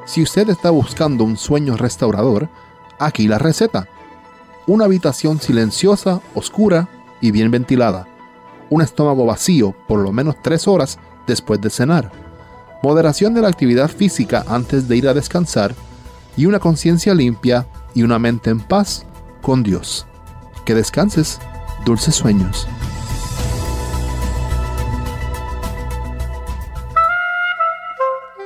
[0.06, 2.50] Si usted está buscando un sueño restaurador,
[3.00, 3.88] aquí la receta.
[4.68, 6.90] Una habitación silenciosa, oscura
[7.22, 8.08] y bien ventilada.
[8.70, 12.12] Un estómago vacío por lo menos tres horas después de cenar.
[12.84, 15.76] Moderación de la actividad física antes de ir a descansar.
[16.36, 19.06] Y una conciencia limpia y una mente en paz
[19.42, 20.06] con Dios.
[20.66, 21.40] Que descanses.
[21.86, 22.68] Dulces sueños.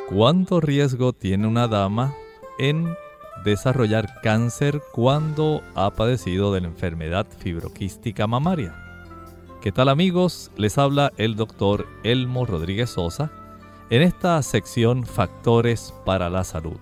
[0.09, 2.13] ¿Cuánto riesgo tiene una dama
[2.57, 2.95] en
[3.45, 8.75] desarrollar cáncer cuando ha padecido de la enfermedad fibroquística mamaria?
[9.61, 10.51] ¿Qué tal amigos?
[10.57, 13.31] Les habla el doctor Elmo Rodríguez Sosa
[13.89, 16.77] en esta sección Factores para la Salud.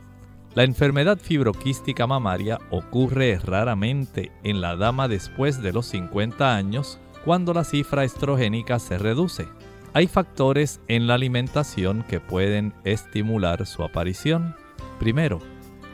[0.55, 7.53] La enfermedad fibroquística mamaria ocurre raramente en la dama después de los 50 años cuando
[7.53, 9.47] la cifra estrogénica se reduce.
[9.93, 14.55] Hay factores en la alimentación que pueden estimular su aparición.
[14.99, 15.39] Primero,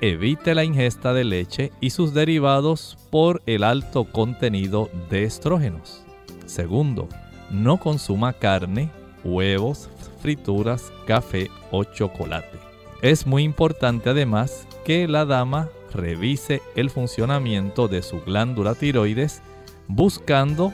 [0.02, 6.04] evite la ingesta de leche y sus derivados por el alto contenido de estrógenos.
[6.45, 7.08] Segundo,
[7.50, 8.89] no consuma carne,
[9.24, 9.89] huevos,
[10.22, 12.58] frituras, café o chocolate.
[13.02, 19.41] Es muy importante además que la dama revise el funcionamiento de su glándula tiroides
[19.88, 20.74] buscando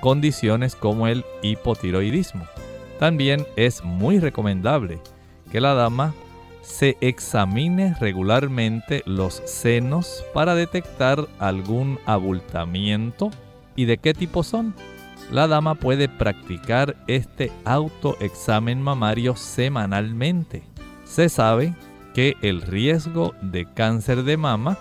[0.00, 2.46] condiciones como el hipotiroidismo.
[2.98, 4.98] También es muy recomendable
[5.52, 6.14] que la dama
[6.66, 13.30] se examine regularmente los senos para detectar algún abultamiento
[13.76, 14.74] y de qué tipo son.
[15.30, 20.64] La dama puede practicar este autoexamen mamario semanalmente.
[21.04, 21.74] Se sabe
[22.14, 24.76] que el riesgo de cáncer de mama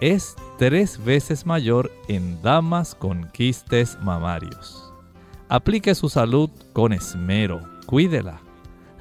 [0.00, 4.92] es tres veces mayor en damas con quistes mamarios.
[5.48, 8.40] Aplique su salud con esmero, cuídela.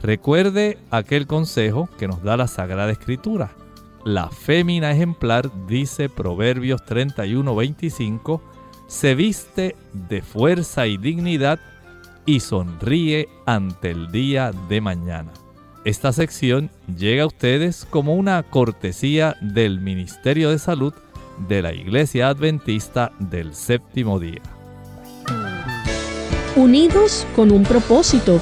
[0.02, 3.52] Recuerde aquel consejo que nos da la Sagrada Escritura.
[4.06, 8.42] La fémina ejemplar, dice Proverbios 31:25,
[8.88, 11.60] se viste de fuerza y dignidad
[12.26, 15.32] y sonríe ante el día de mañana.
[15.84, 20.94] Esta sección llega a ustedes como una cortesía del Ministerio de Salud
[21.48, 24.42] de la Iglesia Adventista del Séptimo Día
[26.60, 28.42] unidos con un propósito,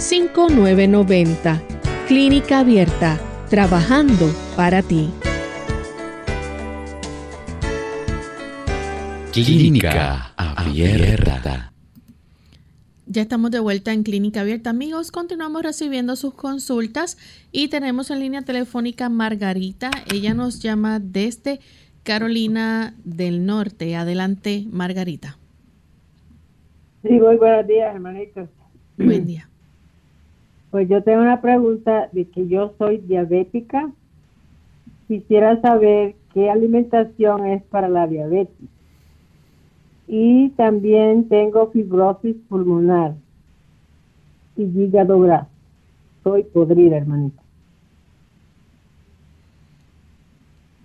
[0.00, 1.60] 282-5990.
[2.08, 3.20] Clínica Abierta,
[3.50, 4.26] trabajando
[4.56, 5.10] para ti.
[9.32, 11.72] Clínica Abierta.
[13.06, 15.10] Ya estamos de vuelta en Clínica Abierta, amigos.
[15.10, 17.18] Continuamos recibiendo sus consultas
[17.52, 19.90] y tenemos en línea telefónica Margarita.
[20.12, 21.60] Ella nos llama desde
[22.04, 23.96] Carolina del Norte.
[23.96, 25.36] Adelante, Margarita.
[27.02, 28.48] Sí, muy buenos días, hermanitos.
[28.96, 29.50] Buen día.
[30.70, 33.90] Pues yo tengo una pregunta de que yo soy diabética.
[35.08, 38.68] Quisiera saber qué alimentación es para la diabetes.
[40.06, 43.14] Y también tengo fibrosis pulmonar
[44.56, 45.48] y hígado graso.
[46.22, 47.42] Soy podrida, hermanita.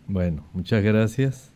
[0.08, 1.52] Bueno, muchas gracias.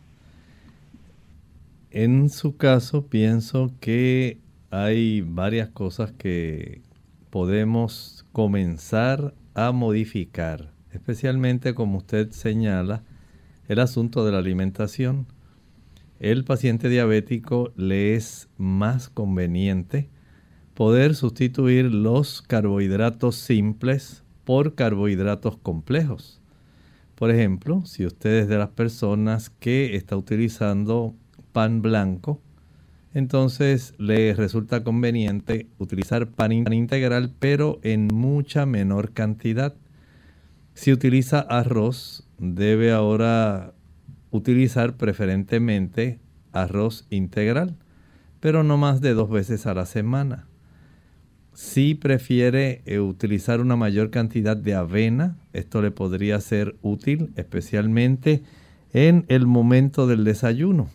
[1.92, 4.38] en su caso pienso que
[4.70, 6.82] hay varias cosas que
[7.30, 13.02] podemos comenzar a modificar, especialmente como usted señala,
[13.68, 15.26] el asunto de la alimentación.
[16.18, 20.08] El paciente diabético le es más conveniente
[20.74, 26.40] poder sustituir los carbohidratos simples por carbohidratos complejos.
[27.14, 31.14] Por ejemplo, si usted es de las personas que está utilizando
[31.52, 32.40] pan blanco,
[33.12, 39.74] entonces le resulta conveniente utilizar pan integral pero en mucha menor cantidad.
[40.74, 43.74] Si utiliza arroz, debe ahora
[44.30, 46.20] utilizar preferentemente
[46.52, 47.76] arroz integral,
[48.38, 50.46] pero no más de dos veces a la semana.
[51.52, 58.42] Si prefiere eh, utilizar una mayor cantidad de avena, esto le podría ser útil, especialmente
[58.92, 60.88] en el momento del desayuno.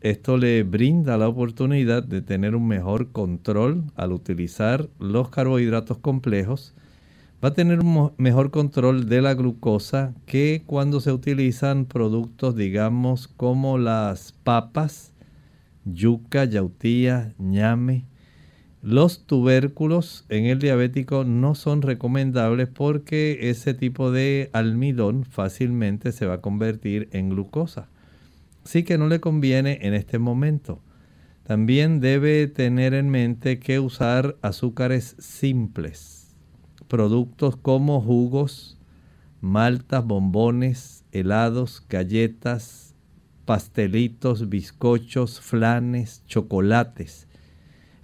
[0.00, 6.72] Esto le brinda la oportunidad de tener un mejor control al utilizar los carbohidratos complejos.
[7.42, 13.26] Va a tener un mejor control de la glucosa que cuando se utilizan productos, digamos,
[13.26, 15.14] como las papas,
[15.84, 18.04] yuca, yautía, ñame.
[18.82, 26.26] Los tubérculos en el diabético no son recomendables porque ese tipo de almidón fácilmente se
[26.26, 27.88] va a convertir en glucosa
[28.68, 30.82] sí que no le conviene en este momento.
[31.42, 36.36] También debe tener en mente que usar azúcares simples,
[36.86, 38.78] productos como jugos,
[39.40, 42.94] maltas, bombones, helados, galletas,
[43.46, 47.26] pastelitos, bizcochos, flanes, chocolates.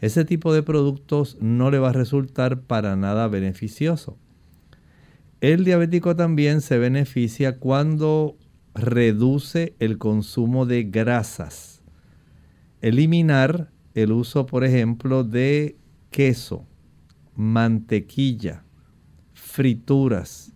[0.00, 4.16] Ese tipo de productos no le va a resultar para nada beneficioso.
[5.42, 8.38] El diabético también se beneficia cuando
[8.75, 11.83] reduce el consumo de grasas.
[12.81, 15.77] Eliminar el uso, por ejemplo, de
[16.11, 16.66] queso,
[17.35, 18.64] mantequilla,
[19.33, 20.55] frituras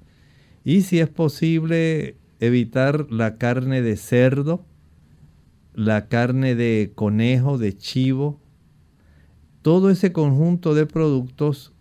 [0.64, 4.66] y si es posible evitar la carne de cerdo,
[5.73, 8.39] la carne de conejo, de chivo,
[9.62, 11.73] todo ese conjunto de productos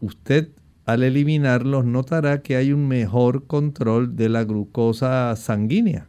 [0.00, 0.50] usted
[0.84, 6.08] al eliminarlos notará que hay un mejor control de la glucosa sanguínea.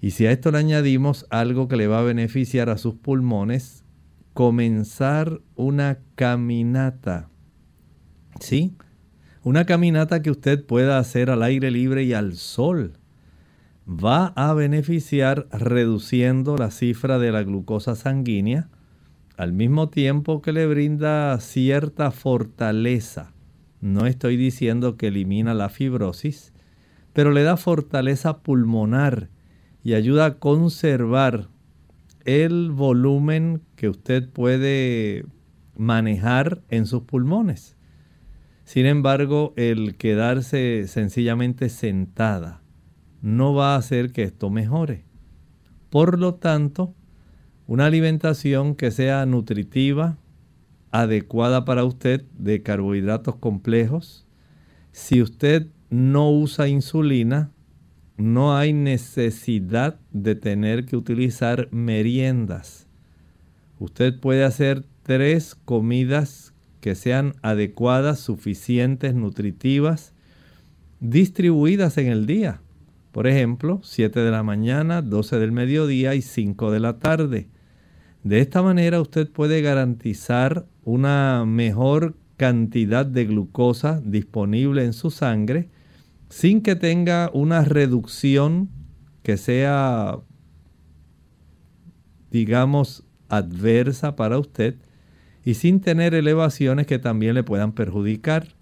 [0.00, 3.84] Y si a esto le añadimos algo que le va a beneficiar a sus pulmones,
[4.32, 7.28] comenzar una caminata.
[8.40, 8.76] ¿Sí?
[9.42, 12.94] Una caminata que usted pueda hacer al aire libre y al sol.
[13.86, 18.68] Va a beneficiar reduciendo la cifra de la glucosa sanguínea,
[19.36, 23.35] al mismo tiempo que le brinda cierta fortaleza
[23.80, 26.52] no estoy diciendo que elimina la fibrosis,
[27.12, 29.30] pero le da fortaleza pulmonar
[29.82, 31.48] y ayuda a conservar
[32.24, 35.24] el volumen que usted puede
[35.76, 37.76] manejar en sus pulmones.
[38.64, 42.62] Sin embargo, el quedarse sencillamente sentada
[43.22, 45.04] no va a hacer que esto mejore.
[45.88, 46.94] Por lo tanto,
[47.66, 50.18] una alimentación que sea nutritiva,
[50.90, 54.26] adecuada para usted de carbohidratos complejos.
[54.92, 57.50] Si usted no usa insulina,
[58.16, 62.86] no hay necesidad de tener que utilizar meriendas.
[63.78, 70.14] Usted puede hacer tres comidas que sean adecuadas, suficientes, nutritivas,
[71.00, 72.60] distribuidas en el día.
[73.12, 77.48] Por ejemplo, 7 de la mañana, 12 del mediodía y 5 de la tarde.
[78.24, 85.68] De esta manera usted puede garantizar una mejor cantidad de glucosa disponible en su sangre
[86.28, 88.70] sin que tenga una reducción
[89.24, 90.20] que sea,
[92.30, 94.76] digamos, adversa para usted
[95.44, 98.54] y sin tener elevaciones que también le puedan perjudicar.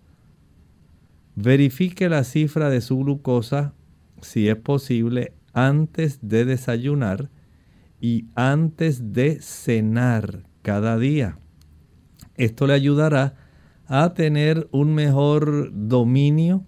[1.37, 3.75] Verifique la cifra de su glucosa,
[4.23, 7.29] si es posible, antes de desayunar
[8.01, 11.39] y antes de cenar cada día.
[12.37, 13.35] Esto le ayudará
[13.87, 16.65] a tener un mejor dominio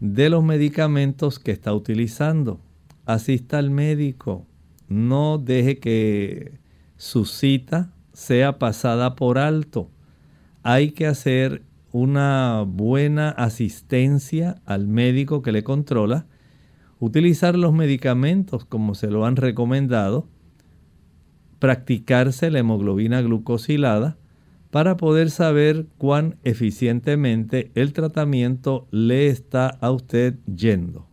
[0.00, 2.60] de los medicamentos que está utilizando.
[3.06, 4.46] Asista al médico.
[4.88, 6.58] No deje que
[6.96, 9.90] su cita sea pasada por alto.
[10.62, 16.26] Hay que hacer una buena asistencia al médico que le controla,
[17.00, 20.28] utilizar los medicamentos como se lo han recomendado,
[21.58, 24.19] practicarse la hemoglobina glucosilada
[24.70, 31.06] para poder saber cuán eficientemente el tratamiento le está a usted yendo.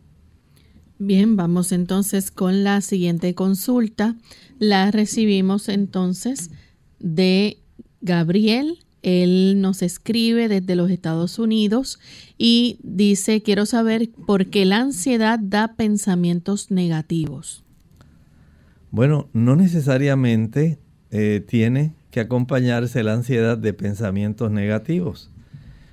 [0.99, 4.15] Bien, vamos entonces con la siguiente consulta.
[4.57, 6.51] La recibimos entonces
[6.99, 7.59] de
[8.01, 8.79] Gabriel.
[9.03, 11.99] Él nos escribe desde los Estados Unidos
[12.37, 17.63] y dice, quiero saber por qué la ansiedad da pensamientos negativos.
[18.89, 20.79] Bueno, no necesariamente
[21.11, 25.29] eh, tiene que acompañarse la ansiedad de pensamientos negativos.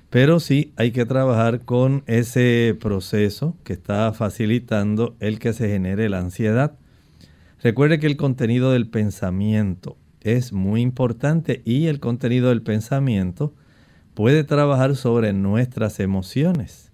[0.09, 6.09] Pero sí hay que trabajar con ese proceso que está facilitando el que se genere
[6.09, 6.79] la ansiedad.
[7.61, 13.53] Recuerde que el contenido del pensamiento es muy importante y el contenido del pensamiento
[14.15, 16.91] puede trabajar sobre nuestras emociones.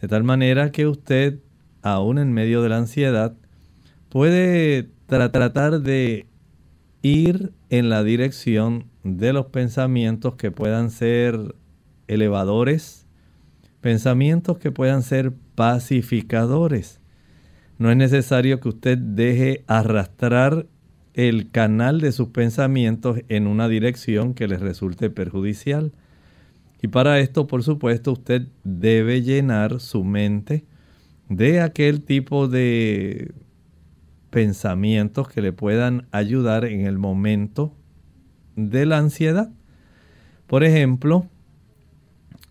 [0.00, 1.38] De tal manera que usted,
[1.82, 3.32] aún en medio de la ansiedad,
[4.08, 6.26] puede tratar de
[7.02, 11.54] ir en la dirección de los pensamientos que puedan ser
[12.08, 13.06] elevadores,
[13.80, 17.00] pensamientos que puedan ser pacificadores.
[17.78, 20.66] No es necesario que usted deje arrastrar
[21.14, 25.92] el canal de sus pensamientos en una dirección que les resulte perjudicial.
[26.82, 30.64] Y para esto, por supuesto, usted debe llenar su mente
[31.28, 33.32] de aquel tipo de
[34.36, 37.72] pensamientos que le puedan ayudar en el momento
[38.54, 39.48] de la ansiedad.
[40.46, 41.26] Por ejemplo,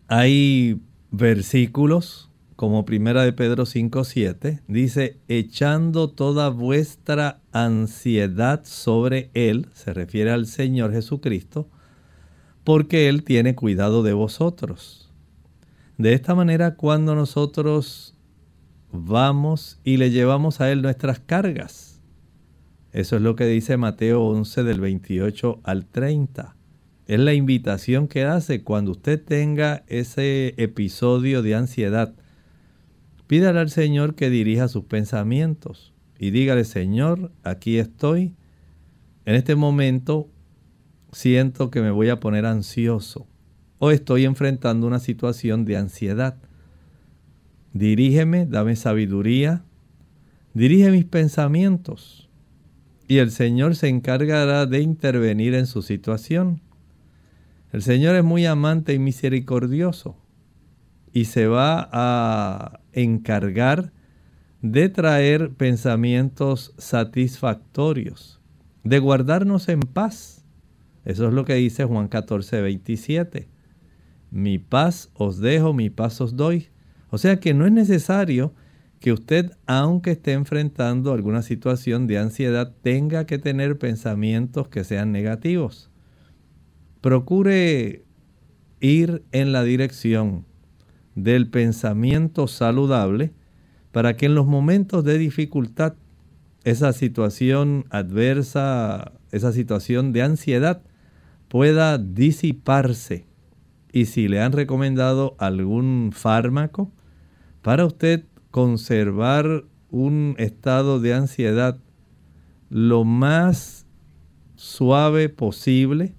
[0.08, 0.82] hay
[1.12, 10.32] versículos como Primera de Pedro 5:7 dice, "Echando toda vuestra ansiedad sobre él", se refiere
[10.32, 11.70] al Señor Jesucristo,
[12.64, 15.14] porque él tiene cuidado de vosotros.
[16.00, 18.14] De esta manera cuando nosotros
[19.04, 22.02] vamos y le llevamos a Él nuestras cargas.
[22.91, 26.56] Eso es lo que dice Mateo 11 del 28 al 30.
[27.08, 32.16] Es la invitación que hace cuando usted tenga ese episodio de ansiedad.
[33.28, 38.34] Pídale al Señor que dirija sus pensamientos y dígale, Señor, aquí estoy.
[39.26, 40.30] En este momento
[41.12, 43.28] siento que me voy a poner ansioso
[43.78, 46.38] o estoy enfrentando una situación de ansiedad.
[47.76, 49.66] Dirígeme, dame sabiduría,
[50.54, 52.30] dirige mis pensamientos
[53.06, 56.62] y el Señor se encargará de intervenir en su situación.
[57.74, 60.16] El Señor es muy amante y misericordioso
[61.12, 63.92] y se va a encargar
[64.62, 68.40] de traer pensamientos satisfactorios,
[68.86, 70.46] de guardarnos en paz.
[71.04, 73.50] Eso es lo que dice Juan 14, 27.
[74.32, 76.70] Mi paz os dejo, mi paz os doy.
[77.10, 78.53] O sea que no es necesario
[78.99, 85.12] que usted, aunque esté enfrentando alguna situación de ansiedad, tenga que tener pensamientos que sean
[85.12, 85.91] negativos.
[87.01, 88.03] Procure
[88.80, 90.45] ir en la dirección
[91.14, 93.32] del pensamiento saludable
[93.91, 95.93] para que en los momentos de dificultad,
[96.64, 100.82] esa situación adversa, esa situación de ansiedad,
[101.47, 103.28] pueda disiparse
[103.96, 106.91] y si le han recomendado algún fármaco
[107.62, 111.80] para usted conservar un estado de ansiedad
[112.70, 113.86] lo más
[114.58, 116.14] suave posible,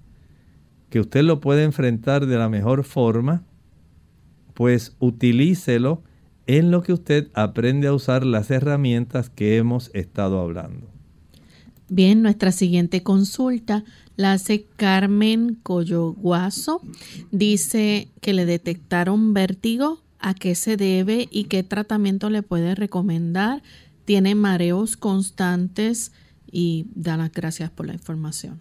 [0.89, 3.43] que usted lo pueda enfrentar de la mejor forma,
[4.55, 6.01] pues utilícelo
[6.47, 10.87] en lo que usted aprende a usar las herramientas que hemos estado hablando.
[11.89, 13.83] Bien, nuestra siguiente consulta
[14.17, 16.81] la hace Carmen Coyoguazo.
[17.31, 23.61] Dice que le detectaron vértigo, a qué se debe y qué tratamiento le puede recomendar.
[24.05, 26.11] Tiene mareos constantes
[26.51, 28.59] y da las gracias por la información.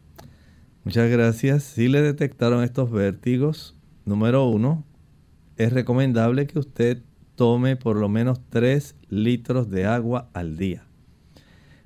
[0.85, 1.65] Muchas gracias.
[1.65, 4.85] Si le detectaron estos vértigos, número uno,
[5.57, 7.03] es recomendable que usted
[7.35, 10.85] tome por lo menos 3 litros de agua al día.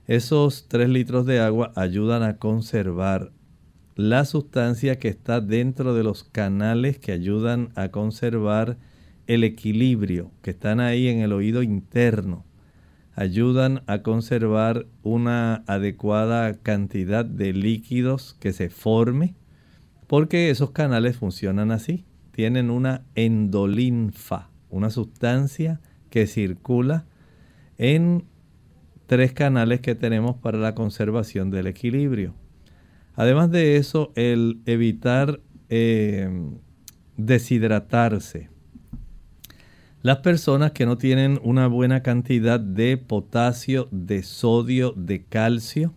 [0.07, 3.33] Esos 3 litros de agua ayudan a conservar
[4.09, 8.78] la sustancia que está dentro de los canales que ayudan a conservar
[9.26, 12.46] el equilibrio, que están ahí en el oído interno.
[13.14, 19.34] Ayudan a conservar una adecuada cantidad de líquidos que se forme,
[20.07, 22.07] porque esos canales funcionan así.
[22.32, 27.05] Tienen una endolinfa, una sustancia que circula
[27.76, 28.24] en
[29.07, 32.39] tres canales que tenemos para la conservación del equilibrio.
[33.15, 36.29] Además de eso, el evitar eh,
[37.17, 38.49] deshidratarse.
[40.03, 45.93] Las personas que no tienen una buena cantidad de potasio, de sodio, de calcio,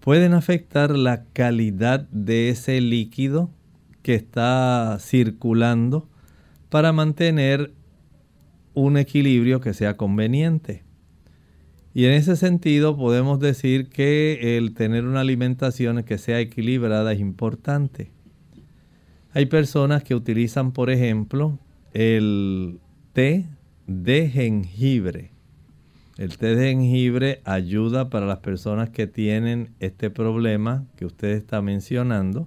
[0.00, 3.50] pueden afectar la calidad de ese líquido
[4.02, 6.08] que está circulando
[6.70, 7.74] para mantener
[8.72, 10.85] un equilibrio que sea conveniente.
[11.96, 17.20] Y en ese sentido podemos decir que el tener una alimentación que sea equilibrada es
[17.20, 18.10] importante.
[19.32, 21.58] Hay personas que utilizan, por ejemplo,
[21.94, 22.80] el
[23.14, 23.46] té
[23.86, 25.30] de jengibre.
[26.18, 31.62] El té de jengibre ayuda para las personas que tienen este problema que usted está
[31.62, 32.46] mencionando.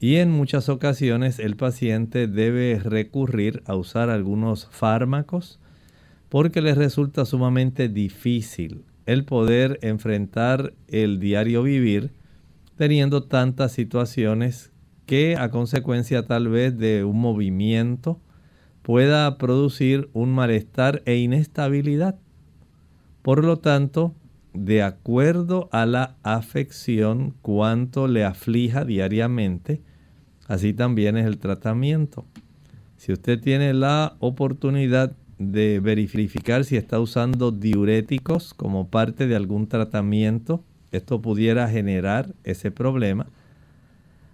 [0.00, 5.60] Y en muchas ocasiones el paciente debe recurrir a usar algunos fármacos
[6.28, 12.12] porque les resulta sumamente difícil el poder enfrentar el diario vivir
[12.76, 14.70] teniendo tantas situaciones
[15.06, 18.20] que a consecuencia tal vez de un movimiento
[18.82, 22.18] pueda producir un malestar e inestabilidad.
[23.22, 24.14] Por lo tanto,
[24.52, 29.82] de acuerdo a la afección, cuánto le aflija diariamente,
[30.46, 32.26] así también es el tratamiento.
[32.96, 39.68] Si usted tiene la oportunidad de verificar si está usando diuréticos como parte de algún
[39.68, 43.26] tratamiento, esto pudiera generar ese problema.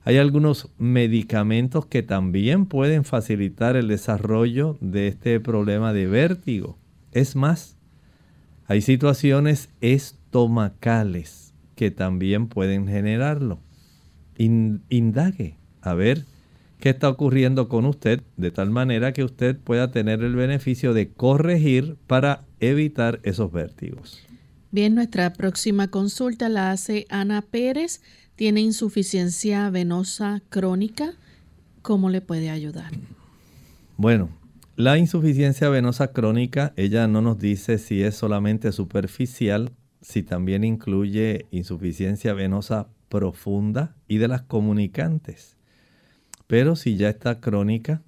[0.04, 6.78] Hay algunos medicamentos que también pueden facilitar el desarrollo de este problema de vértigo.
[7.12, 7.76] Es más,
[8.66, 13.60] hay situaciones estomacales que también pueden generarlo.
[14.36, 16.24] indague a ver
[16.78, 21.10] qué está ocurriendo con usted de tal manera que usted pueda tener el beneficio de
[21.10, 24.22] corregir para evitar esos vértigos.
[24.70, 28.02] Bien, nuestra próxima consulta la hace Ana Pérez
[28.36, 31.12] tiene insuficiencia venosa crónica,
[31.82, 32.90] ¿cómo le puede ayudar?
[33.96, 34.30] Bueno,
[34.76, 39.70] la insuficiencia venosa crónica, ella no nos dice si es solamente superficial,
[40.00, 45.56] si también incluye insuficiencia venosa profunda y de las comunicantes.
[46.46, 48.02] Pero si ya está crónica,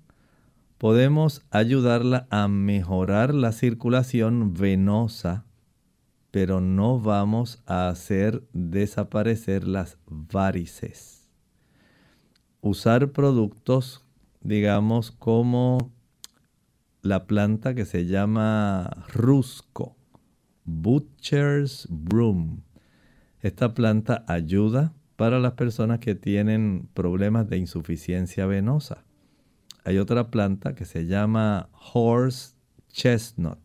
[0.78, 5.47] podemos ayudarla a mejorar la circulación venosa
[6.37, 11.30] pero no vamos a hacer desaparecer las varices.
[12.61, 14.05] Usar productos,
[14.43, 15.95] digamos, como
[17.01, 19.97] la planta que se llama rusco,
[20.66, 22.61] Butcher's Broom.
[23.41, 29.05] Esta planta ayuda para las personas que tienen problemas de insuficiencia venosa.
[29.85, 32.55] Hay otra planta que se llama Horse
[32.89, 33.59] Chestnut.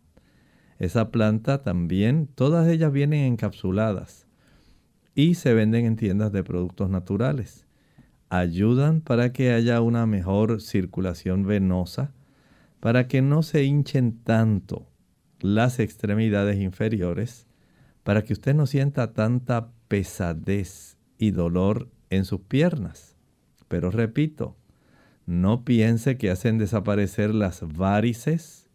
[0.79, 4.27] Esa planta también, todas ellas vienen encapsuladas
[5.13, 7.67] y se venden en tiendas de productos naturales.
[8.29, 12.13] Ayudan para que haya una mejor circulación venosa,
[12.79, 14.87] para que no se hinchen tanto
[15.39, 17.45] las extremidades inferiores,
[18.03, 20.90] para que usted no sienta tanta pesadez
[21.21, 23.15] y dolor en sus piernas.
[23.67, 24.57] Pero repito,
[25.27, 28.67] no piense que hacen desaparecer las varices.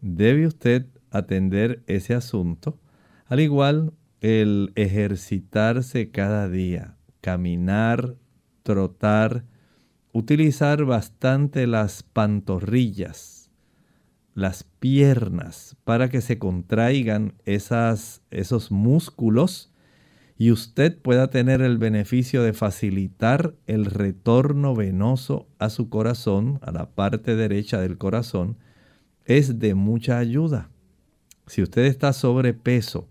[0.00, 2.80] Debe usted atender ese asunto.
[3.26, 8.16] Al igual el ejercitarse cada día, caminar,
[8.64, 9.44] trotar,
[10.12, 13.52] utilizar bastante las pantorrillas,
[14.34, 19.72] las piernas, para que se contraigan esas, esos músculos
[20.38, 26.72] y usted pueda tener el beneficio de facilitar el retorno venoso a su corazón, a
[26.72, 28.58] la parte derecha del corazón,
[29.24, 30.68] es de mucha ayuda.
[31.46, 33.08] Si usted está sobrepeso,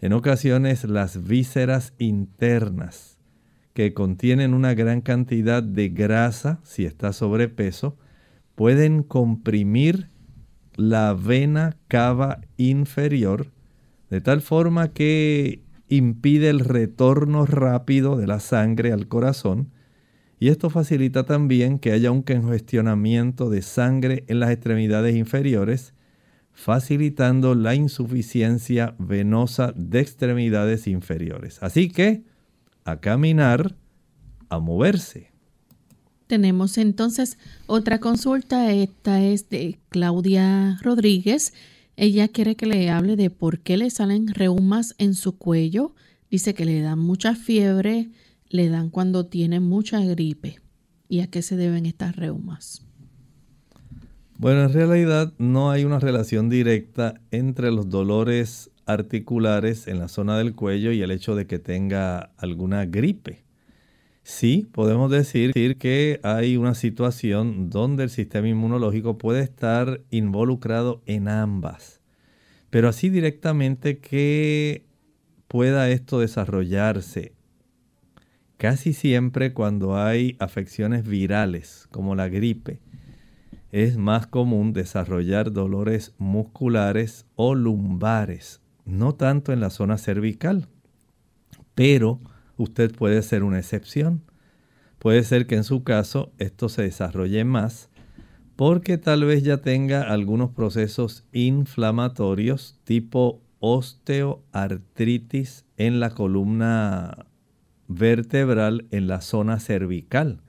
[0.00, 3.18] en ocasiones las vísceras internas
[3.72, 7.96] que contienen una gran cantidad de grasa, si está sobrepeso,
[8.56, 10.08] pueden comprimir
[10.74, 13.52] la vena cava inferior
[14.08, 19.70] de tal forma que impide el retorno rápido de la sangre al corazón
[20.38, 25.92] y esto facilita también que haya un congestionamiento de sangre en las extremidades inferiores
[26.52, 31.58] facilitando la insuficiencia venosa de extremidades inferiores.
[31.62, 32.22] Así que
[32.84, 33.76] a caminar,
[34.48, 35.30] a moverse.
[36.26, 41.52] Tenemos entonces otra consulta, esta es de Claudia Rodríguez.
[41.96, 45.94] Ella quiere que le hable de por qué le salen reumas en su cuello.
[46.30, 48.10] Dice que le dan mucha fiebre,
[48.48, 50.60] le dan cuando tiene mucha gripe.
[51.08, 52.86] ¿Y a qué se deben estas reumas?
[54.38, 60.38] Bueno, en realidad no hay una relación directa entre los dolores articulares en la zona
[60.38, 63.44] del cuello y el hecho de que tenga alguna gripe.
[64.30, 71.26] Sí, podemos decir que hay una situación donde el sistema inmunológico puede estar involucrado en
[71.26, 72.00] ambas,
[72.70, 74.86] pero así directamente que
[75.48, 77.32] pueda esto desarrollarse.
[78.56, 82.78] Casi siempre cuando hay afecciones virales como la gripe,
[83.72, 90.68] es más común desarrollar dolores musculares o lumbares, no tanto en la zona cervical,
[91.74, 92.20] pero
[92.60, 94.22] usted puede ser una excepción.
[94.98, 97.90] Puede ser que en su caso esto se desarrolle más
[98.60, 107.24] porque tal vez ya tenga algunos procesos inflamatorios tipo osteoartritis en la columna
[107.88, 110.42] vertebral en la zona cervical.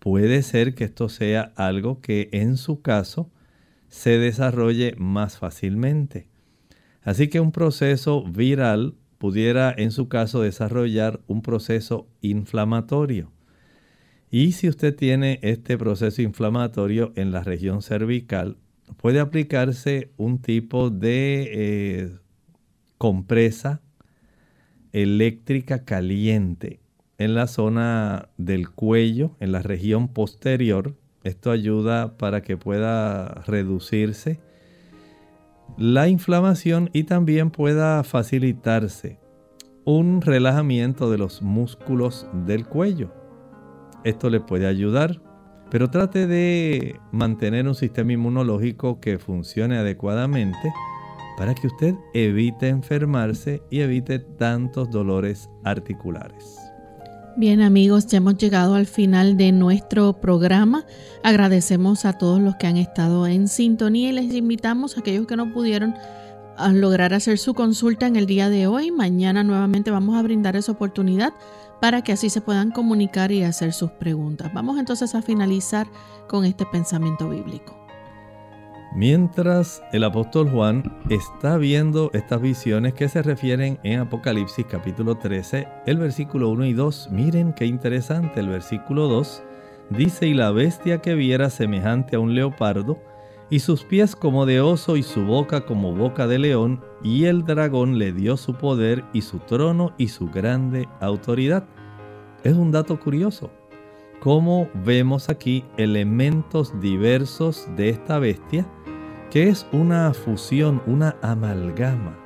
[0.00, 3.30] Puede ser que esto sea algo que en su caso
[3.88, 6.28] se desarrolle más fácilmente.
[7.02, 13.30] Así que un proceso viral pudiera en su caso desarrollar un proceso inflamatorio.
[14.30, 18.56] Y si usted tiene este proceso inflamatorio en la región cervical,
[18.96, 22.18] puede aplicarse un tipo de eh,
[22.96, 23.82] compresa
[24.92, 26.80] eléctrica caliente
[27.18, 30.96] en la zona del cuello, en la región posterior.
[31.24, 34.40] Esto ayuda para que pueda reducirse
[35.76, 39.18] la inflamación y también pueda facilitarse
[39.84, 43.12] un relajamiento de los músculos del cuello.
[44.04, 45.20] Esto le puede ayudar,
[45.70, 50.72] pero trate de mantener un sistema inmunológico que funcione adecuadamente
[51.36, 56.69] para que usted evite enfermarse y evite tantos dolores articulares.
[57.36, 60.84] Bien amigos, ya hemos llegado al final de nuestro programa.
[61.22, 65.36] Agradecemos a todos los que han estado en sintonía y les invitamos a aquellos que
[65.36, 65.94] no pudieron
[66.72, 68.90] lograr hacer su consulta en el día de hoy.
[68.90, 71.32] Mañana nuevamente vamos a brindar esa oportunidad
[71.80, 74.52] para que así se puedan comunicar y hacer sus preguntas.
[74.52, 75.86] Vamos entonces a finalizar
[76.28, 77.79] con este pensamiento bíblico.
[78.92, 85.68] Mientras el apóstol Juan está viendo estas visiones que se refieren en Apocalipsis capítulo 13,
[85.86, 89.44] el versículo 1 y 2, miren qué interesante, el versículo 2
[89.90, 92.98] dice, y la bestia que viera semejante a un leopardo,
[93.48, 97.44] y sus pies como de oso y su boca como boca de león, y el
[97.44, 101.64] dragón le dio su poder y su trono y su grande autoridad.
[102.42, 103.52] Es un dato curioso,
[104.20, 108.66] cómo vemos aquí elementos diversos de esta bestia,
[109.30, 112.18] que es una fusión, una amalgama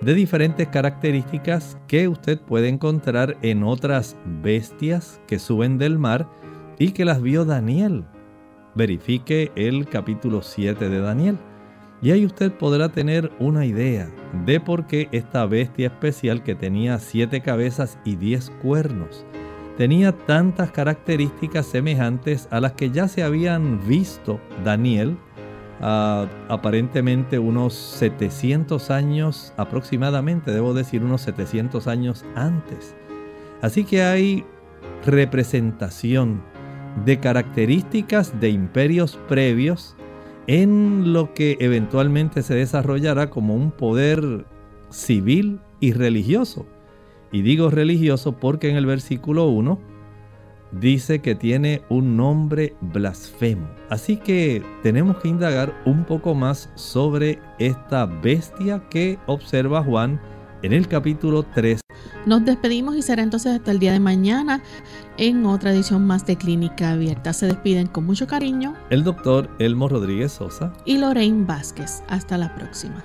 [0.00, 6.28] de diferentes características que usted puede encontrar en otras bestias que suben del mar
[6.78, 8.04] y que las vio Daniel
[8.74, 11.38] verifique el capítulo 7 de Daniel.
[12.02, 14.10] Y ahí usted podrá tener una idea
[14.44, 19.24] de por qué esta bestia especial que tenía siete cabezas y diez cuernos
[19.76, 25.16] tenía tantas características semejantes a las que ya se habían visto Daniel
[25.86, 32.96] aparentemente unos 700 años aproximadamente, debo decir unos 700 años antes.
[33.60, 34.44] Así que hay
[35.04, 36.42] representación
[37.04, 39.94] de características de imperios previos
[40.46, 44.46] en lo que eventualmente se desarrollará como un poder
[44.90, 46.66] civil y religioso.
[47.30, 49.93] Y digo religioso porque en el versículo 1
[50.80, 53.68] dice que tiene un nombre blasfemo.
[53.90, 60.20] Así que tenemos que indagar un poco más sobre esta bestia que observa Juan
[60.62, 61.80] en el capítulo 3.
[62.26, 64.62] Nos despedimos y será entonces hasta el día de mañana
[65.18, 67.32] en otra edición más de Clínica Abierta.
[67.32, 72.02] Se despiden con mucho cariño el doctor Elmo Rodríguez Sosa y Lorraine Vázquez.
[72.08, 73.04] Hasta la próxima.